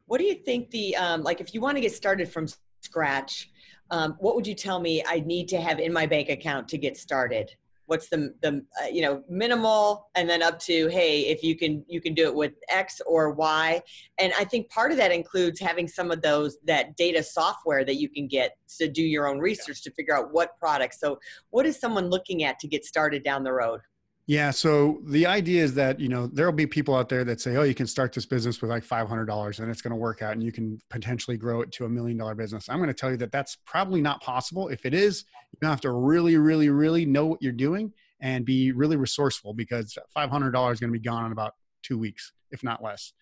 What 0.07 0.19
do 0.19 0.25
you 0.25 0.35
think 0.35 0.71
the, 0.71 0.95
um, 0.95 1.23
like 1.23 1.39
if 1.39 1.53
you 1.53 1.61
want 1.61 1.77
to 1.77 1.81
get 1.81 1.93
started 1.93 2.29
from 2.29 2.47
scratch, 2.81 3.49
um, 3.91 4.15
what 4.19 4.35
would 4.35 4.47
you 4.47 4.55
tell 4.55 4.79
me 4.79 5.03
I 5.07 5.19
need 5.19 5.47
to 5.49 5.61
have 5.61 5.79
in 5.79 5.93
my 5.93 6.05
bank 6.05 6.29
account 6.29 6.67
to 6.69 6.77
get 6.77 6.97
started? 6.97 7.51
what's 7.87 8.09
the 8.09 8.33
the 8.41 8.63
uh, 8.81 8.87
you 8.87 9.01
know 9.01 9.23
minimal 9.27 10.09
and 10.15 10.29
then 10.29 10.43
up 10.43 10.59
to 10.59 10.87
hey 10.89 11.21
if 11.21 11.41
you 11.41 11.57
can 11.57 11.83
you 11.87 11.99
can 11.99 12.13
do 12.13 12.25
it 12.27 12.35
with 12.35 12.53
x 12.69 13.01
or 13.05 13.31
y? 13.31 13.81
And 14.19 14.31
i 14.37 14.43
think 14.43 14.69
part 14.69 14.91
of 14.91 14.97
that 14.97 15.11
includes 15.11 15.59
having 15.59 15.87
some 15.87 16.11
of 16.11 16.21
those 16.21 16.57
that 16.65 16.95
data 16.95 17.23
software 17.23 17.83
that 17.83 17.95
you 17.95 18.07
can 18.07 18.27
get 18.27 18.57
to 18.77 18.87
do 18.87 19.01
your 19.01 19.27
own 19.27 19.39
research 19.39 19.81
to 19.83 19.91
figure 19.91 20.15
out 20.15 20.31
what 20.31 20.57
products. 20.59 20.99
So 20.99 21.19
what 21.49 21.65
is 21.65 21.79
someone 21.79 22.09
looking 22.09 22.43
at 22.43 22.59
to 22.59 22.67
get 22.67 22.85
started 22.85 23.23
down 23.23 23.43
the 23.43 23.53
road 23.53 23.81
yeah. 24.27 24.51
So 24.51 24.99
the 25.05 25.25
idea 25.25 25.63
is 25.63 25.73
that, 25.75 26.01
you 26.01 26.09
know, 26.09 26.27
there'll 26.27 26.51
be 26.51 26.67
people 26.67 26.93
out 26.93 27.07
there 27.07 27.23
that 27.23 27.39
say, 27.39 27.55
oh, 27.55 27.63
you 27.63 27.73
can 27.73 27.87
start 27.87 28.11
this 28.11 28.25
business 28.25 28.61
with 28.61 28.69
like 28.69 28.83
$500 28.83 29.59
and 29.59 29.71
it's 29.71 29.81
going 29.81 29.91
to 29.91 29.97
work 29.97 30.21
out 30.21 30.33
and 30.33 30.43
you 30.43 30.51
can 30.51 30.81
potentially 30.89 31.37
grow 31.37 31.61
it 31.61 31.71
to 31.71 31.85
a 31.85 31.89
million 31.89 32.17
dollar 32.17 32.35
business. 32.35 32.67
I'm 32.67 32.77
going 32.77 32.89
to 32.89 32.93
tell 32.93 33.09
you 33.09 33.15
that 33.17 33.31
that's 33.31 33.57
probably 33.65 34.01
not 34.01 34.21
possible. 34.21 34.67
If 34.67 34.85
it 34.85 34.93
is, 34.93 35.23
you 35.61 35.67
have 35.67 35.79
to 35.81 35.91
really, 35.91 36.35
really, 36.35 36.69
really 36.69 37.05
know 37.05 37.25
what 37.25 37.41
you're 37.41 37.53
doing 37.53 37.93
and 38.19 38.43
be 38.45 38.73
really 38.73 38.97
resourceful 38.97 39.53
because 39.53 39.97
$500 40.15 40.73
is 40.73 40.79
going 40.81 40.91
to 40.91 40.99
be 40.99 40.99
gone 40.99 41.27
in 41.27 41.31
about 41.31 41.53
two 41.81 41.97
weeks, 41.97 42.33
if 42.51 42.63
not 42.65 42.83
less. 42.83 43.13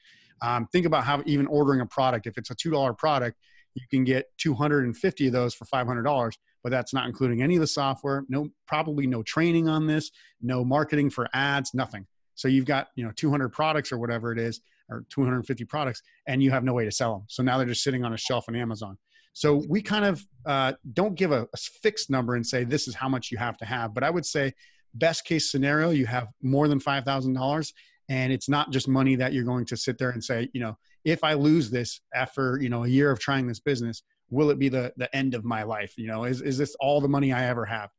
Um, 0.42 0.68
think 0.72 0.88
about 0.88 1.04
how 1.04 1.22
even 1.28 1.46
ordering 1.46 1.82
a 1.82 1.86
product, 1.86 2.26
if 2.26 2.40
it's 2.40 2.50
a 2.50 2.56
$2 2.56 2.98
product, 2.98 3.38
you 3.76 3.86
can 3.90 4.04
get 4.04 4.26
250 4.40 5.28
of 5.28 5.34
those 5.34 5.54
for 5.54 5.66
$500 5.66 6.32
but 6.66 6.72
that's 6.72 6.96
not 6.96 7.06
including 7.06 7.44
any 7.44 7.54
of 7.54 7.62
the 7.62 7.68
software. 7.68 8.26
No, 8.28 8.50
probably 8.66 9.06
no 9.06 9.22
training 9.22 9.70
on 9.70 9.86
this, 9.86 10.10
no 10.42 10.66
marketing 10.66 11.12
for 11.12 11.30
ads, 11.32 11.76
nothing. 11.76 12.08
So 12.34 12.48
you've 12.48 12.66
got 12.66 12.88
you 12.96 13.06
know 13.06 13.12
200 13.16 13.50
products 13.50 13.92
or 13.92 14.00
whatever 14.00 14.32
it 14.32 14.40
is, 14.40 14.62
or 14.90 15.06
250 15.12 15.64
products, 15.66 16.02
and 16.28 16.42
you 16.42 16.50
have 16.50 16.64
no 16.64 16.74
way 16.74 16.84
to 16.84 16.92
sell 16.92 17.14
them. 17.14 17.26
So 17.28 17.44
now 17.44 17.60
they're 17.60 17.68
just 17.68 17.84
sitting 17.84 18.04
on 18.04 18.14
a 18.14 18.18
shelf 18.18 18.46
on 18.50 18.56
Amazon. 18.56 18.98
So 19.34 19.64
we 19.70 19.80
kind 19.80 20.06
of 20.06 20.26
uh, 20.48 20.74
don't 20.94 21.14
give 21.14 21.32
a, 21.32 21.44
a 21.44 21.58
fixed 21.84 22.10
number 22.10 22.34
and 22.34 22.44
say 22.44 22.64
this 22.64 22.88
is 22.88 22.96
how 22.96 23.10
much 23.10 23.30
you 23.32 23.38
have 23.38 23.58
to 23.58 23.66
have, 23.66 23.94
but 23.94 24.04
I 24.04 24.10
would 24.10 24.26
say 24.26 24.52
best 24.96 25.24
case 25.24 25.52
scenario 25.52 25.92
you 25.92 26.08
have 26.08 26.30
more 26.42 26.68
than 26.68 26.80
five 26.80 27.06
thousand 27.06 27.34
dollars, 27.34 27.74
and 28.10 28.32
it's 28.32 28.50
not 28.50 28.72
just 28.72 28.88
money 28.88 29.16
that 29.16 29.34
you're 29.34 29.44
going 29.44 29.66
to 29.66 29.78
sit 29.78 29.98
there 29.98 30.12
and 30.12 30.24
say 30.24 30.50
you 30.54 30.62
know 30.62 30.78
if 31.04 31.24
I 31.24 31.34
lose 31.34 31.70
this 31.70 32.02
after 32.14 32.60
you 32.62 32.70
know 32.70 32.84
a 32.84 32.88
year 32.88 33.12
of 33.12 33.20
trying 33.20 33.48
this 33.48 33.60
business, 33.60 34.04
will 34.30 34.50
it 34.50 34.60
be 34.60 34.70
the 34.70 34.92
the 34.98 35.14
end 35.16 35.36
of 35.36 35.46
my 35.46 35.64
life? 35.64 35.94
You 35.98 36.08
know 36.08 36.24
is, 36.26 36.42
is 36.42 36.58
this 36.58 36.76
all 36.80 37.02
the 37.02 37.08
money 37.08 37.32
i 37.32 37.46
ever 37.46 37.66
have? 37.66 37.90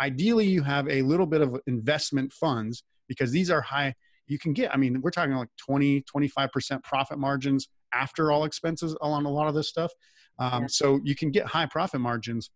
Ideally 0.00 0.46
you 0.46 0.62
have 0.62 0.88
a 0.88 1.02
little 1.02 1.26
bit 1.26 1.40
of 1.40 1.60
investment 1.66 2.32
funds 2.32 2.84
because 3.08 3.30
these 3.30 3.50
are 3.50 3.60
high 3.60 3.94
you 4.26 4.38
can 4.38 4.54
get 4.54 4.72
i 4.72 4.76
mean 4.78 5.00
we're 5.02 5.10
talking 5.10 5.34
like 5.34 5.50
20 5.58 6.02
25% 6.02 6.82
profit 6.82 7.18
margins 7.18 7.68
after 7.92 8.32
all 8.32 8.44
expenses 8.44 8.96
on 9.00 9.24
a 9.24 9.30
lot 9.30 9.46
of 9.46 9.54
this 9.54 9.68
stuff. 9.68 9.92
Um, 10.38 10.62
yeah. 10.62 10.66
so 10.68 11.00
you 11.04 11.14
can 11.14 11.30
get 11.30 11.46
high 11.46 11.66
profit 11.66 12.00
margins 12.00 12.50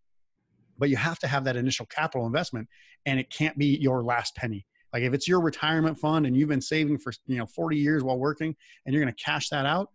but 0.79 0.91
you 0.91 0.97
have 0.97 1.19
to 1.21 1.29
have 1.29 1.45
that 1.45 1.57
initial 1.57 1.87
capital 1.87 2.27
investment 2.27 2.67
and 3.07 3.21
it 3.21 3.31
can't 3.31 3.57
be 3.57 3.77
your 3.81 4.03
last 4.03 4.35
penny 4.35 4.67
like 4.93 5.03
if 5.03 5.13
it's 5.13 5.29
your 5.29 5.41
retirement 5.41 5.99
fund 5.99 6.27
and 6.27 6.37
you've 6.37 6.49
been 6.49 6.61
saving 6.61 6.99
for 6.99 7.13
you 7.27 7.39
know 7.39 7.47
40 7.47 7.77
years 7.77 8.03
while 8.03 8.19
working 8.19 8.55
and 8.85 8.95
you're 8.95 9.03
going 9.03 9.15
to 9.15 9.25
cash 9.25 9.49
that 9.51 9.67
out 9.67 9.91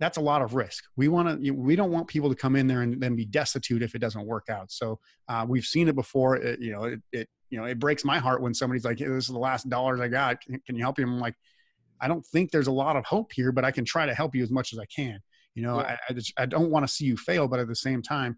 that's 0.00 0.16
a 0.16 0.20
lot 0.20 0.42
of 0.42 0.54
risk. 0.54 0.84
We 0.96 1.08
want 1.08 1.42
to, 1.42 1.50
we 1.52 1.76
don't 1.76 1.90
want 1.90 2.08
people 2.08 2.28
to 2.28 2.34
come 2.34 2.56
in 2.56 2.66
there 2.66 2.82
and 2.82 3.00
then 3.00 3.14
be 3.14 3.24
destitute 3.24 3.82
if 3.82 3.94
it 3.94 4.00
doesn't 4.00 4.26
work 4.26 4.48
out. 4.50 4.72
So 4.72 4.98
uh, 5.28 5.46
we've 5.48 5.64
seen 5.64 5.88
it 5.88 5.94
before. 5.94 6.36
It, 6.36 6.60
you 6.60 6.72
know, 6.72 6.84
it, 6.84 7.00
it, 7.12 7.28
you 7.50 7.58
know, 7.58 7.64
it 7.64 7.78
breaks 7.78 8.04
my 8.04 8.18
heart 8.18 8.42
when 8.42 8.52
somebody's 8.54 8.84
like, 8.84 8.98
hey, 8.98 9.06
"This 9.06 9.24
is 9.24 9.32
the 9.32 9.38
last 9.38 9.68
dollars 9.68 10.00
I 10.00 10.08
got. 10.08 10.40
Can, 10.40 10.60
can 10.66 10.74
you 10.74 10.82
help 10.82 10.98
me?" 10.98 11.04
I'm 11.04 11.20
like, 11.20 11.36
I 12.00 12.08
don't 12.08 12.26
think 12.26 12.50
there's 12.50 12.66
a 12.66 12.72
lot 12.72 12.96
of 12.96 13.04
hope 13.04 13.32
here, 13.32 13.52
but 13.52 13.64
I 13.64 13.70
can 13.70 13.84
try 13.84 14.04
to 14.06 14.14
help 14.14 14.34
you 14.34 14.42
as 14.42 14.50
much 14.50 14.72
as 14.72 14.78
I 14.78 14.86
can. 14.86 15.20
You 15.54 15.62
know, 15.62 15.80
yeah. 15.80 15.96
I, 16.08 16.10
I, 16.10 16.12
just, 16.14 16.32
I 16.36 16.46
don't 16.46 16.70
want 16.70 16.86
to 16.86 16.92
see 16.92 17.04
you 17.04 17.16
fail, 17.16 17.46
but 17.46 17.60
at 17.60 17.68
the 17.68 17.76
same 17.76 18.02
time, 18.02 18.36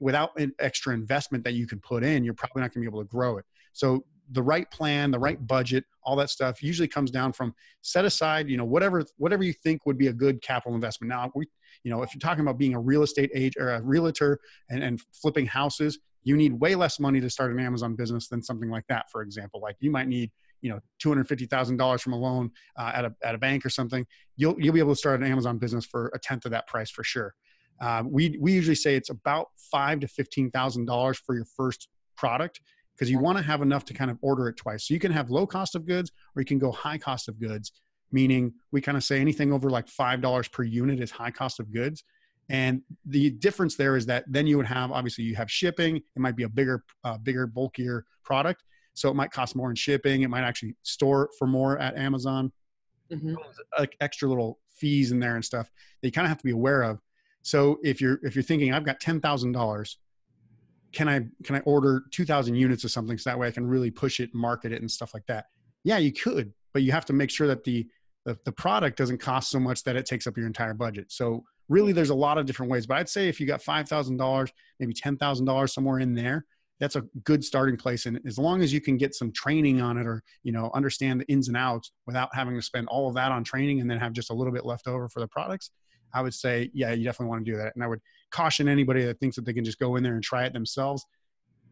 without 0.00 0.38
an 0.38 0.52
extra 0.58 0.92
investment 0.92 1.44
that 1.44 1.52
you 1.54 1.66
can 1.66 1.78
put 1.78 2.02
in, 2.02 2.24
you're 2.24 2.34
probably 2.34 2.62
not 2.62 2.74
going 2.74 2.84
to 2.84 2.90
be 2.90 2.92
able 2.92 3.02
to 3.02 3.08
grow 3.08 3.38
it. 3.38 3.44
So 3.72 4.04
the 4.32 4.42
right 4.42 4.70
plan, 4.70 5.10
the 5.10 5.18
right 5.18 5.44
budget, 5.46 5.84
all 6.02 6.16
that 6.16 6.30
stuff 6.30 6.62
usually 6.62 6.88
comes 6.88 7.10
down 7.10 7.32
from 7.32 7.54
set 7.82 8.04
aside, 8.04 8.48
you 8.48 8.56
know, 8.56 8.64
whatever 8.64 9.04
whatever 9.16 9.42
you 9.42 9.52
think 9.52 9.86
would 9.86 9.98
be 9.98 10.08
a 10.08 10.12
good 10.12 10.40
capital 10.42 10.74
investment. 10.74 11.08
Now, 11.08 11.30
we, 11.34 11.46
you 11.84 11.90
know, 11.90 12.02
if 12.02 12.14
you're 12.14 12.20
talking 12.20 12.42
about 12.42 12.58
being 12.58 12.74
a 12.74 12.80
real 12.80 13.02
estate 13.02 13.30
agent 13.34 13.62
or 13.62 13.70
a 13.70 13.82
realtor 13.82 14.38
and, 14.68 14.82
and 14.82 15.00
flipping 15.12 15.46
houses, 15.46 15.98
you 16.22 16.36
need 16.36 16.52
way 16.52 16.74
less 16.74 17.00
money 17.00 17.20
to 17.20 17.30
start 17.30 17.52
an 17.52 17.60
Amazon 17.60 17.96
business 17.96 18.28
than 18.28 18.42
something 18.42 18.70
like 18.70 18.84
that. 18.88 19.10
For 19.10 19.22
example, 19.22 19.60
like 19.60 19.76
you 19.80 19.90
might 19.90 20.08
need 20.08 20.30
you 20.60 20.70
know 20.70 20.80
two 20.98 21.08
hundred 21.08 21.28
fifty 21.28 21.46
thousand 21.46 21.76
dollars 21.76 22.02
from 22.02 22.12
a 22.12 22.18
loan 22.18 22.50
uh, 22.76 22.92
at 22.94 23.04
a 23.04 23.14
at 23.24 23.34
a 23.34 23.38
bank 23.38 23.64
or 23.64 23.70
something. 23.70 24.06
You'll 24.36 24.60
you'll 24.60 24.74
be 24.74 24.80
able 24.80 24.92
to 24.92 24.98
start 24.98 25.20
an 25.20 25.26
Amazon 25.26 25.58
business 25.58 25.86
for 25.86 26.10
a 26.14 26.18
tenth 26.18 26.44
of 26.44 26.52
that 26.52 26.66
price 26.66 26.90
for 26.90 27.04
sure. 27.04 27.34
Uh, 27.80 28.02
we 28.06 28.36
we 28.40 28.52
usually 28.52 28.74
say 28.74 28.94
it's 28.94 29.10
about 29.10 29.48
five 29.56 30.00
to 30.00 30.08
fifteen 30.08 30.50
thousand 30.50 30.86
dollars 30.86 31.18
for 31.18 31.34
your 31.34 31.46
first 31.56 31.88
product 32.16 32.60
because 33.00 33.10
you 33.10 33.18
want 33.18 33.38
to 33.38 33.42
have 33.42 33.62
enough 33.62 33.86
to 33.86 33.94
kind 33.94 34.10
of 34.10 34.18
order 34.20 34.46
it 34.46 34.58
twice. 34.58 34.86
So 34.86 34.92
you 34.92 35.00
can 35.00 35.10
have 35.10 35.30
low 35.30 35.46
cost 35.46 35.74
of 35.74 35.86
goods 35.86 36.12
or 36.36 36.42
you 36.42 36.46
can 36.46 36.58
go 36.58 36.70
high 36.70 36.98
cost 36.98 37.28
of 37.28 37.40
goods, 37.40 37.72
meaning 38.12 38.52
we 38.72 38.82
kind 38.82 38.98
of 38.98 39.02
say 39.02 39.18
anything 39.18 39.54
over 39.54 39.70
like 39.70 39.86
$5 39.86 40.52
per 40.52 40.62
unit 40.64 41.00
is 41.00 41.10
high 41.10 41.30
cost 41.30 41.60
of 41.60 41.72
goods. 41.72 42.04
And 42.50 42.82
the 43.06 43.30
difference 43.30 43.74
there 43.76 43.96
is 43.96 44.04
that 44.06 44.24
then 44.28 44.46
you 44.46 44.58
would 44.58 44.66
have 44.66 44.92
obviously 44.92 45.24
you 45.24 45.34
have 45.36 45.50
shipping. 45.50 45.96
It 45.96 46.04
might 46.16 46.36
be 46.36 46.42
a 46.42 46.48
bigger, 46.48 46.84
uh, 47.02 47.16
bigger, 47.16 47.46
bulkier 47.46 48.04
product, 48.22 48.64
so 48.92 49.08
it 49.08 49.14
might 49.14 49.30
cost 49.30 49.56
more 49.56 49.70
in 49.70 49.76
shipping. 49.76 50.22
It 50.22 50.28
might 50.28 50.42
actually 50.42 50.74
store 50.82 51.30
for 51.38 51.46
more 51.46 51.78
at 51.78 51.96
Amazon. 51.96 52.52
Mm-hmm. 53.10 53.36
Like 53.78 53.96
extra 54.00 54.28
little 54.28 54.58
fees 54.76 55.10
in 55.10 55.20
there 55.20 55.36
and 55.36 55.44
stuff 55.44 55.70
that 56.02 56.08
you 56.08 56.12
kind 56.12 56.26
of 56.26 56.28
have 56.28 56.38
to 56.38 56.44
be 56.44 56.50
aware 56.50 56.82
of. 56.82 56.98
So 57.42 57.78
if 57.82 58.00
you're 58.00 58.18
if 58.24 58.34
you're 58.34 58.42
thinking 58.42 58.74
I've 58.74 58.84
got 58.84 59.00
ten 59.00 59.20
thousand 59.20 59.52
dollars 59.52 59.98
can 60.92 61.08
I 61.08 61.20
can 61.44 61.56
I 61.56 61.60
order 61.60 62.04
2,000 62.10 62.54
units 62.54 62.84
of 62.84 62.90
something 62.90 63.18
so 63.18 63.30
that 63.30 63.38
way 63.38 63.48
I 63.48 63.50
can 63.50 63.66
really 63.66 63.90
push 63.90 64.20
it, 64.20 64.34
market 64.34 64.72
it, 64.72 64.80
and 64.80 64.90
stuff 64.90 65.14
like 65.14 65.26
that? 65.26 65.46
Yeah, 65.84 65.98
you 65.98 66.12
could, 66.12 66.52
but 66.72 66.82
you 66.82 66.92
have 66.92 67.06
to 67.06 67.12
make 67.12 67.30
sure 67.30 67.46
that 67.46 67.64
the 67.64 67.86
the, 68.26 68.38
the 68.44 68.52
product 68.52 68.98
doesn't 68.98 69.18
cost 69.18 69.50
so 69.50 69.58
much 69.58 69.82
that 69.84 69.96
it 69.96 70.04
takes 70.04 70.26
up 70.26 70.36
your 70.36 70.46
entire 70.46 70.74
budget. 70.74 71.10
So 71.10 71.42
really, 71.68 71.92
there's 71.92 72.10
a 72.10 72.14
lot 72.14 72.36
of 72.36 72.44
different 72.44 72.70
ways. 72.70 72.86
But 72.86 72.98
I'd 72.98 73.08
say 73.08 73.28
if 73.28 73.40
you 73.40 73.46
got 73.46 73.62
five 73.62 73.88
thousand 73.88 74.16
dollars, 74.18 74.52
maybe 74.78 74.92
ten 74.92 75.16
thousand 75.16 75.46
dollars 75.46 75.72
somewhere 75.72 76.00
in 76.00 76.14
there, 76.14 76.44
that's 76.80 76.96
a 76.96 77.02
good 77.24 77.44
starting 77.44 77.76
place. 77.76 78.06
And 78.06 78.20
as 78.26 78.38
long 78.38 78.62
as 78.62 78.72
you 78.72 78.80
can 78.80 78.96
get 78.96 79.14
some 79.14 79.32
training 79.32 79.80
on 79.80 79.96
it, 79.96 80.06
or 80.06 80.22
you 80.42 80.52
know 80.52 80.70
understand 80.74 81.20
the 81.20 81.26
ins 81.26 81.48
and 81.48 81.56
outs 81.56 81.92
without 82.06 82.34
having 82.34 82.56
to 82.56 82.62
spend 82.62 82.88
all 82.88 83.08
of 83.08 83.14
that 83.14 83.32
on 83.32 83.44
training 83.44 83.80
and 83.80 83.90
then 83.90 83.98
have 83.98 84.12
just 84.12 84.30
a 84.30 84.34
little 84.34 84.52
bit 84.52 84.66
left 84.66 84.86
over 84.86 85.08
for 85.08 85.20
the 85.20 85.28
products, 85.28 85.70
I 86.14 86.22
would 86.22 86.34
say, 86.34 86.70
yeah, 86.74 86.92
you 86.92 87.04
definitely 87.04 87.30
want 87.30 87.44
to 87.44 87.50
do 87.50 87.56
that. 87.58 87.74
And 87.74 87.84
I 87.84 87.86
would 87.86 88.00
caution 88.30 88.68
anybody 88.68 89.04
that 89.04 89.18
thinks 89.20 89.36
that 89.36 89.44
they 89.44 89.52
can 89.52 89.64
just 89.64 89.78
go 89.78 89.96
in 89.96 90.02
there 90.02 90.14
and 90.14 90.22
try 90.22 90.44
it 90.44 90.52
themselves. 90.52 91.04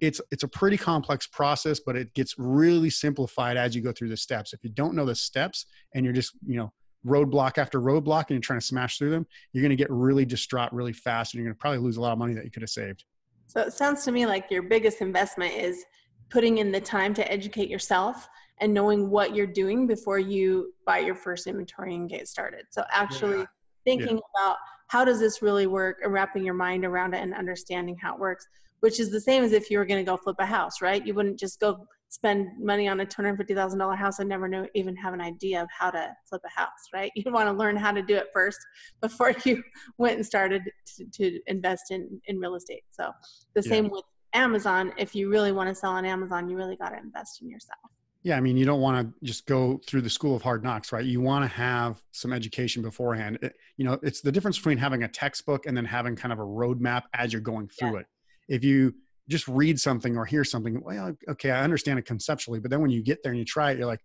It's 0.00 0.20
it's 0.30 0.44
a 0.44 0.48
pretty 0.48 0.76
complex 0.76 1.26
process, 1.26 1.80
but 1.84 1.96
it 1.96 2.14
gets 2.14 2.34
really 2.38 2.90
simplified 2.90 3.56
as 3.56 3.74
you 3.74 3.82
go 3.82 3.92
through 3.92 4.10
the 4.10 4.16
steps. 4.16 4.52
If 4.52 4.60
you 4.62 4.70
don't 4.70 4.94
know 4.94 5.04
the 5.04 5.14
steps 5.14 5.66
and 5.94 6.04
you're 6.04 6.14
just, 6.14 6.32
you 6.46 6.56
know, 6.56 6.72
roadblock 7.06 7.58
after 7.58 7.80
roadblock 7.80 8.22
and 8.22 8.30
you're 8.30 8.40
trying 8.40 8.60
to 8.60 8.66
smash 8.66 8.98
through 8.98 9.10
them, 9.10 9.26
you're 9.52 9.62
going 9.62 9.70
to 9.70 9.76
get 9.76 9.90
really 9.90 10.24
distraught 10.24 10.72
really 10.72 10.92
fast 10.92 11.34
and 11.34 11.38
you're 11.38 11.48
going 11.48 11.56
to 11.56 11.60
probably 11.60 11.80
lose 11.80 11.96
a 11.96 12.00
lot 12.00 12.12
of 12.12 12.18
money 12.18 12.34
that 12.34 12.44
you 12.44 12.50
could 12.50 12.62
have 12.62 12.70
saved. 12.70 13.04
So 13.46 13.60
it 13.60 13.72
sounds 13.72 14.04
to 14.04 14.12
me 14.12 14.26
like 14.26 14.50
your 14.50 14.62
biggest 14.62 15.00
investment 15.00 15.54
is 15.54 15.84
putting 16.30 16.58
in 16.58 16.70
the 16.70 16.80
time 16.80 17.14
to 17.14 17.32
educate 17.32 17.68
yourself 17.68 18.28
and 18.60 18.74
knowing 18.74 19.10
what 19.10 19.34
you're 19.34 19.46
doing 19.46 19.86
before 19.86 20.18
you 20.18 20.74
buy 20.84 20.98
your 20.98 21.14
first 21.14 21.46
inventory 21.46 21.94
and 21.94 22.08
get 22.10 22.28
started. 22.28 22.66
So 22.70 22.84
actually 22.90 23.38
yeah. 23.38 23.44
Thinking 23.84 24.16
yeah. 24.16 24.42
about 24.46 24.56
how 24.88 25.04
does 25.04 25.20
this 25.20 25.42
really 25.42 25.66
work 25.66 25.98
and 26.02 26.12
wrapping 26.12 26.44
your 26.44 26.54
mind 26.54 26.84
around 26.84 27.14
it 27.14 27.22
and 27.22 27.34
understanding 27.34 27.96
how 28.00 28.14
it 28.14 28.20
works, 28.20 28.46
which 28.80 29.00
is 29.00 29.10
the 29.10 29.20
same 29.20 29.44
as 29.44 29.52
if 29.52 29.70
you 29.70 29.78
were 29.78 29.84
going 29.84 30.04
to 30.04 30.10
go 30.10 30.16
flip 30.16 30.36
a 30.38 30.46
house, 30.46 30.80
right? 30.80 31.06
You 31.06 31.14
wouldn't 31.14 31.38
just 31.38 31.60
go 31.60 31.86
spend 32.10 32.48
money 32.58 32.88
on 32.88 33.00
a 33.00 33.06
$250,000 33.06 33.96
house 33.96 34.18
and 34.18 34.28
never 34.28 34.48
know 34.48 34.66
even 34.74 34.96
have 34.96 35.12
an 35.12 35.20
idea 35.20 35.62
of 35.62 35.68
how 35.76 35.90
to 35.90 36.10
flip 36.28 36.40
a 36.44 36.60
house, 36.60 36.88
right? 36.94 37.12
You 37.14 37.30
want 37.30 37.48
to 37.48 37.52
learn 37.52 37.76
how 37.76 37.92
to 37.92 38.02
do 38.02 38.16
it 38.16 38.28
first 38.32 38.58
before 39.00 39.34
you 39.44 39.62
went 39.98 40.16
and 40.16 40.24
started 40.24 40.62
to, 40.96 41.04
to 41.04 41.40
invest 41.46 41.90
in, 41.90 42.20
in 42.26 42.38
real 42.38 42.54
estate. 42.54 42.84
So 42.90 43.10
the 43.54 43.62
yeah. 43.62 43.68
same 43.68 43.90
with 43.90 44.04
Amazon. 44.32 44.92
If 44.96 45.14
you 45.14 45.28
really 45.28 45.52
want 45.52 45.68
to 45.68 45.74
sell 45.74 45.92
on 45.92 46.04
Amazon, 46.04 46.48
you 46.48 46.56
really 46.56 46.76
got 46.76 46.90
to 46.90 46.98
invest 46.98 47.42
in 47.42 47.50
yourself. 47.50 47.78
Yeah, 48.24 48.36
I 48.36 48.40
mean, 48.40 48.56
you 48.56 48.64
don't 48.64 48.80
want 48.80 49.06
to 49.06 49.26
just 49.26 49.46
go 49.46 49.80
through 49.86 50.02
the 50.02 50.10
school 50.10 50.34
of 50.34 50.42
hard 50.42 50.64
knocks, 50.64 50.92
right? 50.92 51.04
You 51.04 51.20
want 51.20 51.44
to 51.44 51.56
have 51.56 52.02
some 52.10 52.32
education 52.32 52.82
beforehand. 52.82 53.38
It, 53.42 53.54
you 53.76 53.84
know, 53.84 53.98
it's 54.02 54.20
the 54.20 54.32
difference 54.32 54.58
between 54.58 54.78
having 54.78 55.04
a 55.04 55.08
textbook 55.08 55.66
and 55.66 55.76
then 55.76 55.84
having 55.84 56.16
kind 56.16 56.32
of 56.32 56.40
a 56.40 56.44
roadmap 56.44 57.04
as 57.14 57.32
you're 57.32 57.40
going 57.40 57.68
through 57.68 57.94
yeah. 57.94 58.00
it. 58.00 58.06
If 58.48 58.64
you 58.64 58.94
just 59.28 59.46
read 59.46 59.78
something 59.78 60.16
or 60.16 60.24
hear 60.24 60.42
something, 60.42 60.82
well, 60.82 61.14
okay, 61.28 61.52
I 61.52 61.62
understand 61.62 61.98
it 61.98 62.06
conceptually, 62.06 62.58
but 62.58 62.70
then 62.70 62.80
when 62.80 62.90
you 62.90 63.02
get 63.02 63.22
there 63.22 63.30
and 63.30 63.38
you 63.38 63.44
try 63.44 63.70
it, 63.70 63.78
you're 63.78 63.86
like, 63.86 64.00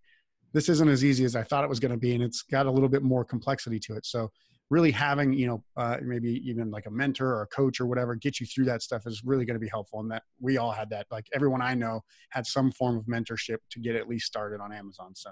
this 0.52 0.68
isn't 0.68 0.88
as 0.88 1.04
easy 1.04 1.24
as 1.24 1.34
I 1.34 1.42
thought 1.42 1.64
it 1.64 1.70
was 1.70 1.80
going 1.80 1.90
to 1.90 1.98
be, 1.98 2.14
and 2.14 2.22
it's 2.22 2.42
got 2.42 2.66
a 2.66 2.70
little 2.70 2.88
bit 2.88 3.02
more 3.02 3.24
complexity 3.24 3.80
to 3.80 3.96
it. 3.96 4.06
So, 4.06 4.30
really 4.70 4.90
having 4.90 5.32
you 5.32 5.46
know 5.46 5.64
uh, 5.76 5.98
maybe 6.02 6.40
even 6.48 6.70
like 6.70 6.86
a 6.86 6.90
mentor 6.90 7.28
or 7.28 7.42
a 7.42 7.46
coach 7.48 7.80
or 7.80 7.86
whatever 7.86 8.14
get 8.14 8.40
you 8.40 8.46
through 8.46 8.64
that 8.64 8.82
stuff 8.82 9.02
is 9.06 9.22
really 9.24 9.44
going 9.44 9.54
to 9.54 9.60
be 9.60 9.68
helpful. 9.68 10.00
And 10.00 10.10
that 10.10 10.22
we 10.40 10.58
all 10.58 10.72
had 10.72 10.90
that. 10.90 11.06
Like 11.10 11.26
everyone 11.34 11.62
I 11.62 11.74
know 11.74 12.00
had 12.30 12.46
some 12.46 12.72
form 12.72 12.96
of 12.96 13.04
mentorship 13.04 13.58
to 13.70 13.80
get 13.80 13.96
at 13.96 14.08
least 14.08 14.26
started 14.26 14.60
on 14.60 14.72
Amazon. 14.72 15.14
So 15.14 15.30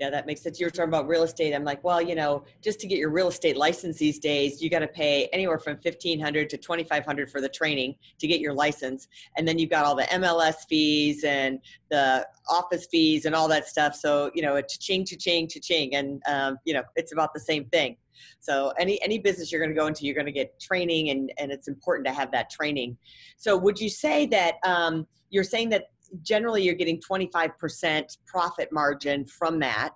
yeah, 0.00 0.10
that 0.10 0.26
makes 0.26 0.42
sense. 0.42 0.60
You 0.60 0.66
were 0.66 0.70
talking 0.70 0.88
about 0.88 1.08
real 1.08 1.24
estate. 1.24 1.52
I'm 1.52 1.64
like, 1.64 1.82
well, 1.82 2.00
you 2.00 2.14
know, 2.14 2.44
just 2.62 2.78
to 2.80 2.86
get 2.86 2.98
your 2.98 3.10
real 3.10 3.28
estate 3.28 3.56
license 3.56 3.98
these 3.98 4.20
days, 4.20 4.62
you 4.62 4.70
got 4.70 4.78
to 4.78 4.88
pay 4.88 5.26
anywhere 5.32 5.58
from 5.58 5.74
1500 5.74 6.48
to 6.50 6.56
2500 6.56 7.30
for 7.30 7.40
the 7.40 7.48
training 7.48 7.96
to 8.20 8.28
get 8.28 8.38
your 8.40 8.52
license. 8.52 9.08
And 9.36 9.46
then 9.46 9.58
you've 9.58 9.70
got 9.70 9.84
all 9.84 9.96
the 9.96 10.04
MLS 10.04 10.66
fees 10.68 11.24
and 11.24 11.58
the 11.90 12.26
office 12.48 12.86
fees 12.90 13.24
and 13.24 13.34
all 13.34 13.48
that 13.48 13.66
stuff. 13.66 13.96
So, 13.96 14.30
you 14.34 14.42
know, 14.42 14.54
it's 14.54 14.78
ching, 14.78 15.04
ching, 15.04 15.48
ching. 15.48 15.94
And, 15.96 16.22
um, 16.28 16.58
you 16.64 16.74
know, 16.74 16.82
it's 16.94 17.12
about 17.12 17.34
the 17.34 17.40
same 17.40 17.64
thing. 17.66 17.96
So 18.38 18.72
any, 18.78 19.02
any 19.02 19.18
business 19.18 19.50
you're 19.50 19.60
going 19.60 19.74
to 19.74 19.80
go 19.80 19.86
into, 19.86 20.04
you're 20.04 20.14
going 20.14 20.26
to 20.26 20.32
get 20.32 20.60
training 20.60 21.10
and, 21.10 21.32
and 21.38 21.50
it's 21.50 21.66
important 21.66 22.06
to 22.06 22.12
have 22.12 22.30
that 22.32 22.50
training. 22.50 22.96
So 23.36 23.56
would 23.56 23.80
you 23.80 23.88
say 23.88 24.26
that, 24.26 24.54
um, 24.64 25.06
you're 25.30 25.44
saying 25.44 25.68
that 25.70 25.90
generally 26.22 26.62
you're 26.62 26.74
getting 26.74 27.00
25% 27.00 28.18
profit 28.26 28.70
margin 28.72 29.24
from 29.24 29.58
that. 29.60 29.94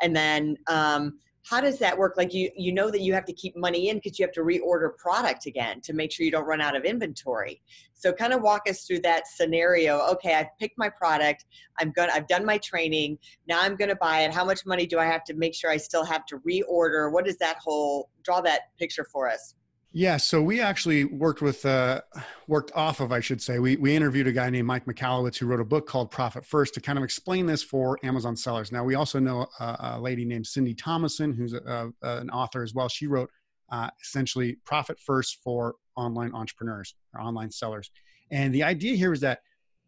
And 0.00 0.14
then 0.14 0.56
um, 0.68 1.18
how 1.44 1.60
does 1.60 1.78
that 1.78 1.96
work? 1.96 2.14
Like 2.16 2.32
you 2.32 2.50
you 2.56 2.72
know 2.72 2.90
that 2.90 3.00
you 3.00 3.12
have 3.14 3.24
to 3.24 3.32
keep 3.32 3.56
money 3.56 3.88
in 3.88 3.96
because 3.96 4.18
you 4.18 4.24
have 4.24 4.32
to 4.34 4.42
reorder 4.42 4.96
product 4.96 5.46
again 5.46 5.80
to 5.82 5.92
make 5.92 6.12
sure 6.12 6.24
you 6.24 6.30
don't 6.30 6.46
run 6.46 6.60
out 6.60 6.76
of 6.76 6.84
inventory. 6.84 7.60
So 7.94 8.12
kind 8.12 8.32
of 8.32 8.42
walk 8.42 8.62
us 8.68 8.84
through 8.84 9.00
that 9.00 9.26
scenario. 9.26 10.00
Okay 10.12 10.34
i've 10.34 10.56
picked 10.60 10.78
my 10.78 10.88
product. 10.88 11.44
I'm 11.80 11.90
gonna 11.90 12.12
i've 12.14 12.28
done 12.28 12.44
my 12.44 12.58
training. 12.58 13.18
Now 13.48 13.60
i'm 13.60 13.76
gonna 13.76 13.96
buy 13.96 14.20
it. 14.20 14.32
How 14.32 14.44
much 14.44 14.64
money 14.64 14.86
do 14.86 14.98
i 14.98 15.04
have 15.04 15.24
to 15.24 15.34
make 15.34 15.54
sure 15.54 15.70
i 15.70 15.76
still 15.76 16.04
have 16.04 16.26
to 16.26 16.38
reorder? 16.38 17.12
What 17.12 17.26
is 17.26 17.36
that 17.38 17.58
whole 17.58 18.08
draw 18.22 18.40
that 18.42 18.62
picture 18.78 19.04
for 19.04 19.28
us 19.28 19.54
yeah, 19.92 20.16
so 20.16 20.42
we 20.42 20.60
actually 20.60 21.04
worked 21.04 21.42
with, 21.42 21.64
uh, 21.66 22.00
worked 22.48 22.72
off 22.74 23.00
of, 23.00 23.12
I 23.12 23.20
should 23.20 23.42
say. 23.42 23.58
We, 23.58 23.76
we 23.76 23.94
interviewed 23.94 24.26
a 24.26 24.32
guy 24.32 24.48
named 24.48 24.66
Mike 24.66 24.86
Michalowicz 24.86 25.36
who 25.36 25.46
wrote 25.46 25.60
a 25.60 25.64
book 25.64 25.86
called 25.86 26.10
Profit 26.10 26.46
First 26.46 26.72
to 26.74 26.80
kind 26.80 26.98
of 26.98 27.04
explain 27.04 27.44
this 27.46 27.62
for 27.62 27.98
Amazon 28.02 28.34
sellers. 28.34 28.72
Now, 28.72 28.84
we 28.84 28.94
also 28.94 29.18
know 29.18 29.46
a, 29.60 29.76
a 29.94 30.00
lady 30.00 30.24
named 30.24 30.46
Cyndi 30.46 30.76
Thomason, 30.76 31.32
who's 31.32 31.52
a, 31.52 31.92
a, 32.02 32.16
an 32.18 32.30
author 32.30 32.62
as 32.62 32.72
well. 32.72 32.88
She 32.88 33.06
wrote 33.06 33.30
uh, 33.70 33.90
essentially 34.00 34.56
Profit 34.64 34.98
First 34.98 35.38
for 35.44 35.74
online 35.96 36.32
entrepreneurs 36.34 36.94
or 37.14 37.20
online 37.20 37.50
sellers. 37.50 37.90
And 38.30 38.54
the 38.54 38.62
idea 38.62 38.96
here 38.96 39.12
is 39.12 39.20
that 39.20 39.40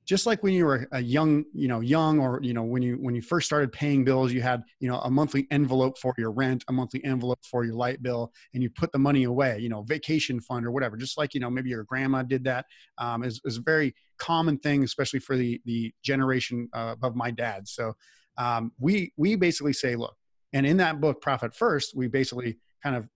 just 0.06 0.26
like 0.26 0.42
when 0.42 0.52
you 0.52 0.66
were 0.66 0.86
a 0.92 1.00
young 1.00 1.44
you 1.54 1.68
know 1.68 1.80
young 1.80 2.20
or 2.20 2.40
you 2.42 2.52
know 2.52 2.62
when 2.62 2.82
you 2.82 2.96
when 2.96 3.14
you 3.14 3.22
first 3.22 3.46
started 3.46 3.72
paying 3.72 4.04
bills 4.04 4.32
you 4.32 4.42
had 4.42 4.62
you 4.80 4.88
know 4.88 4.98
a 5.00 5.10
monthly 5.10 5.46
envelope 5.50 5.98
for 5.98 6.14
your 6.18 6.30
rent 6.30 6.64
a 6.68 6.72
monthly 6.72 7.02
envelope 7.04 7.38
for 7.42 7.64
your 7.64 7.74
light 7.74 8.02
bill 8.02 8.32
and 8.52 8.62
you 8.62 8.70
put 8.70 8.92
the 8.92 8.98
money 8.98 9.24
away 9.24 9.58
you 9.58 9.68
know 9.68 9.82
vacation 9.82 10.40
fund 10.40 10.66
or 10.66 10.70
whatever 10.70 10.96
just 10.96 11.16
like 11.16 11.34
you 11.34 11.40
know 11.40 11.50
maybe 11.50 11.70
your 11.70 11.84
grandma 11.84 12.22
did 12.22 12.44
that 12.44 12.66
um, 12.98 13.22
is, 13.22 13.40
is 13.44 13.58
a 13.58 13.62
very 13.62 13.94
common 14.18 14.58
thing 14.58 14.84
especially 14.84 15.20
for 15.20 15.36
the 15.36 15.60
the 15.64 15.92
generation 16.02 16.68
uh, 16.72 16.94
of 17.02 17.14
my 17.14 17.30
dad. 17.30 17.66
So 17.68 17.94
um, 18.38 18.72
we 18.78 19.12
we 19.16 19.36
basically 19.36 19.72
say 19.72 19.96
look 19.96 20.16
and 20.52 20.66
in 20.66 20.76
that 20.78 21.00
book 21.00 21.20
profit 21.20 21.54
first 21.54 21.92
we 21.96 22.08
basically 22.08 22.58
kind 22.82 22.96
of 22.96 23.08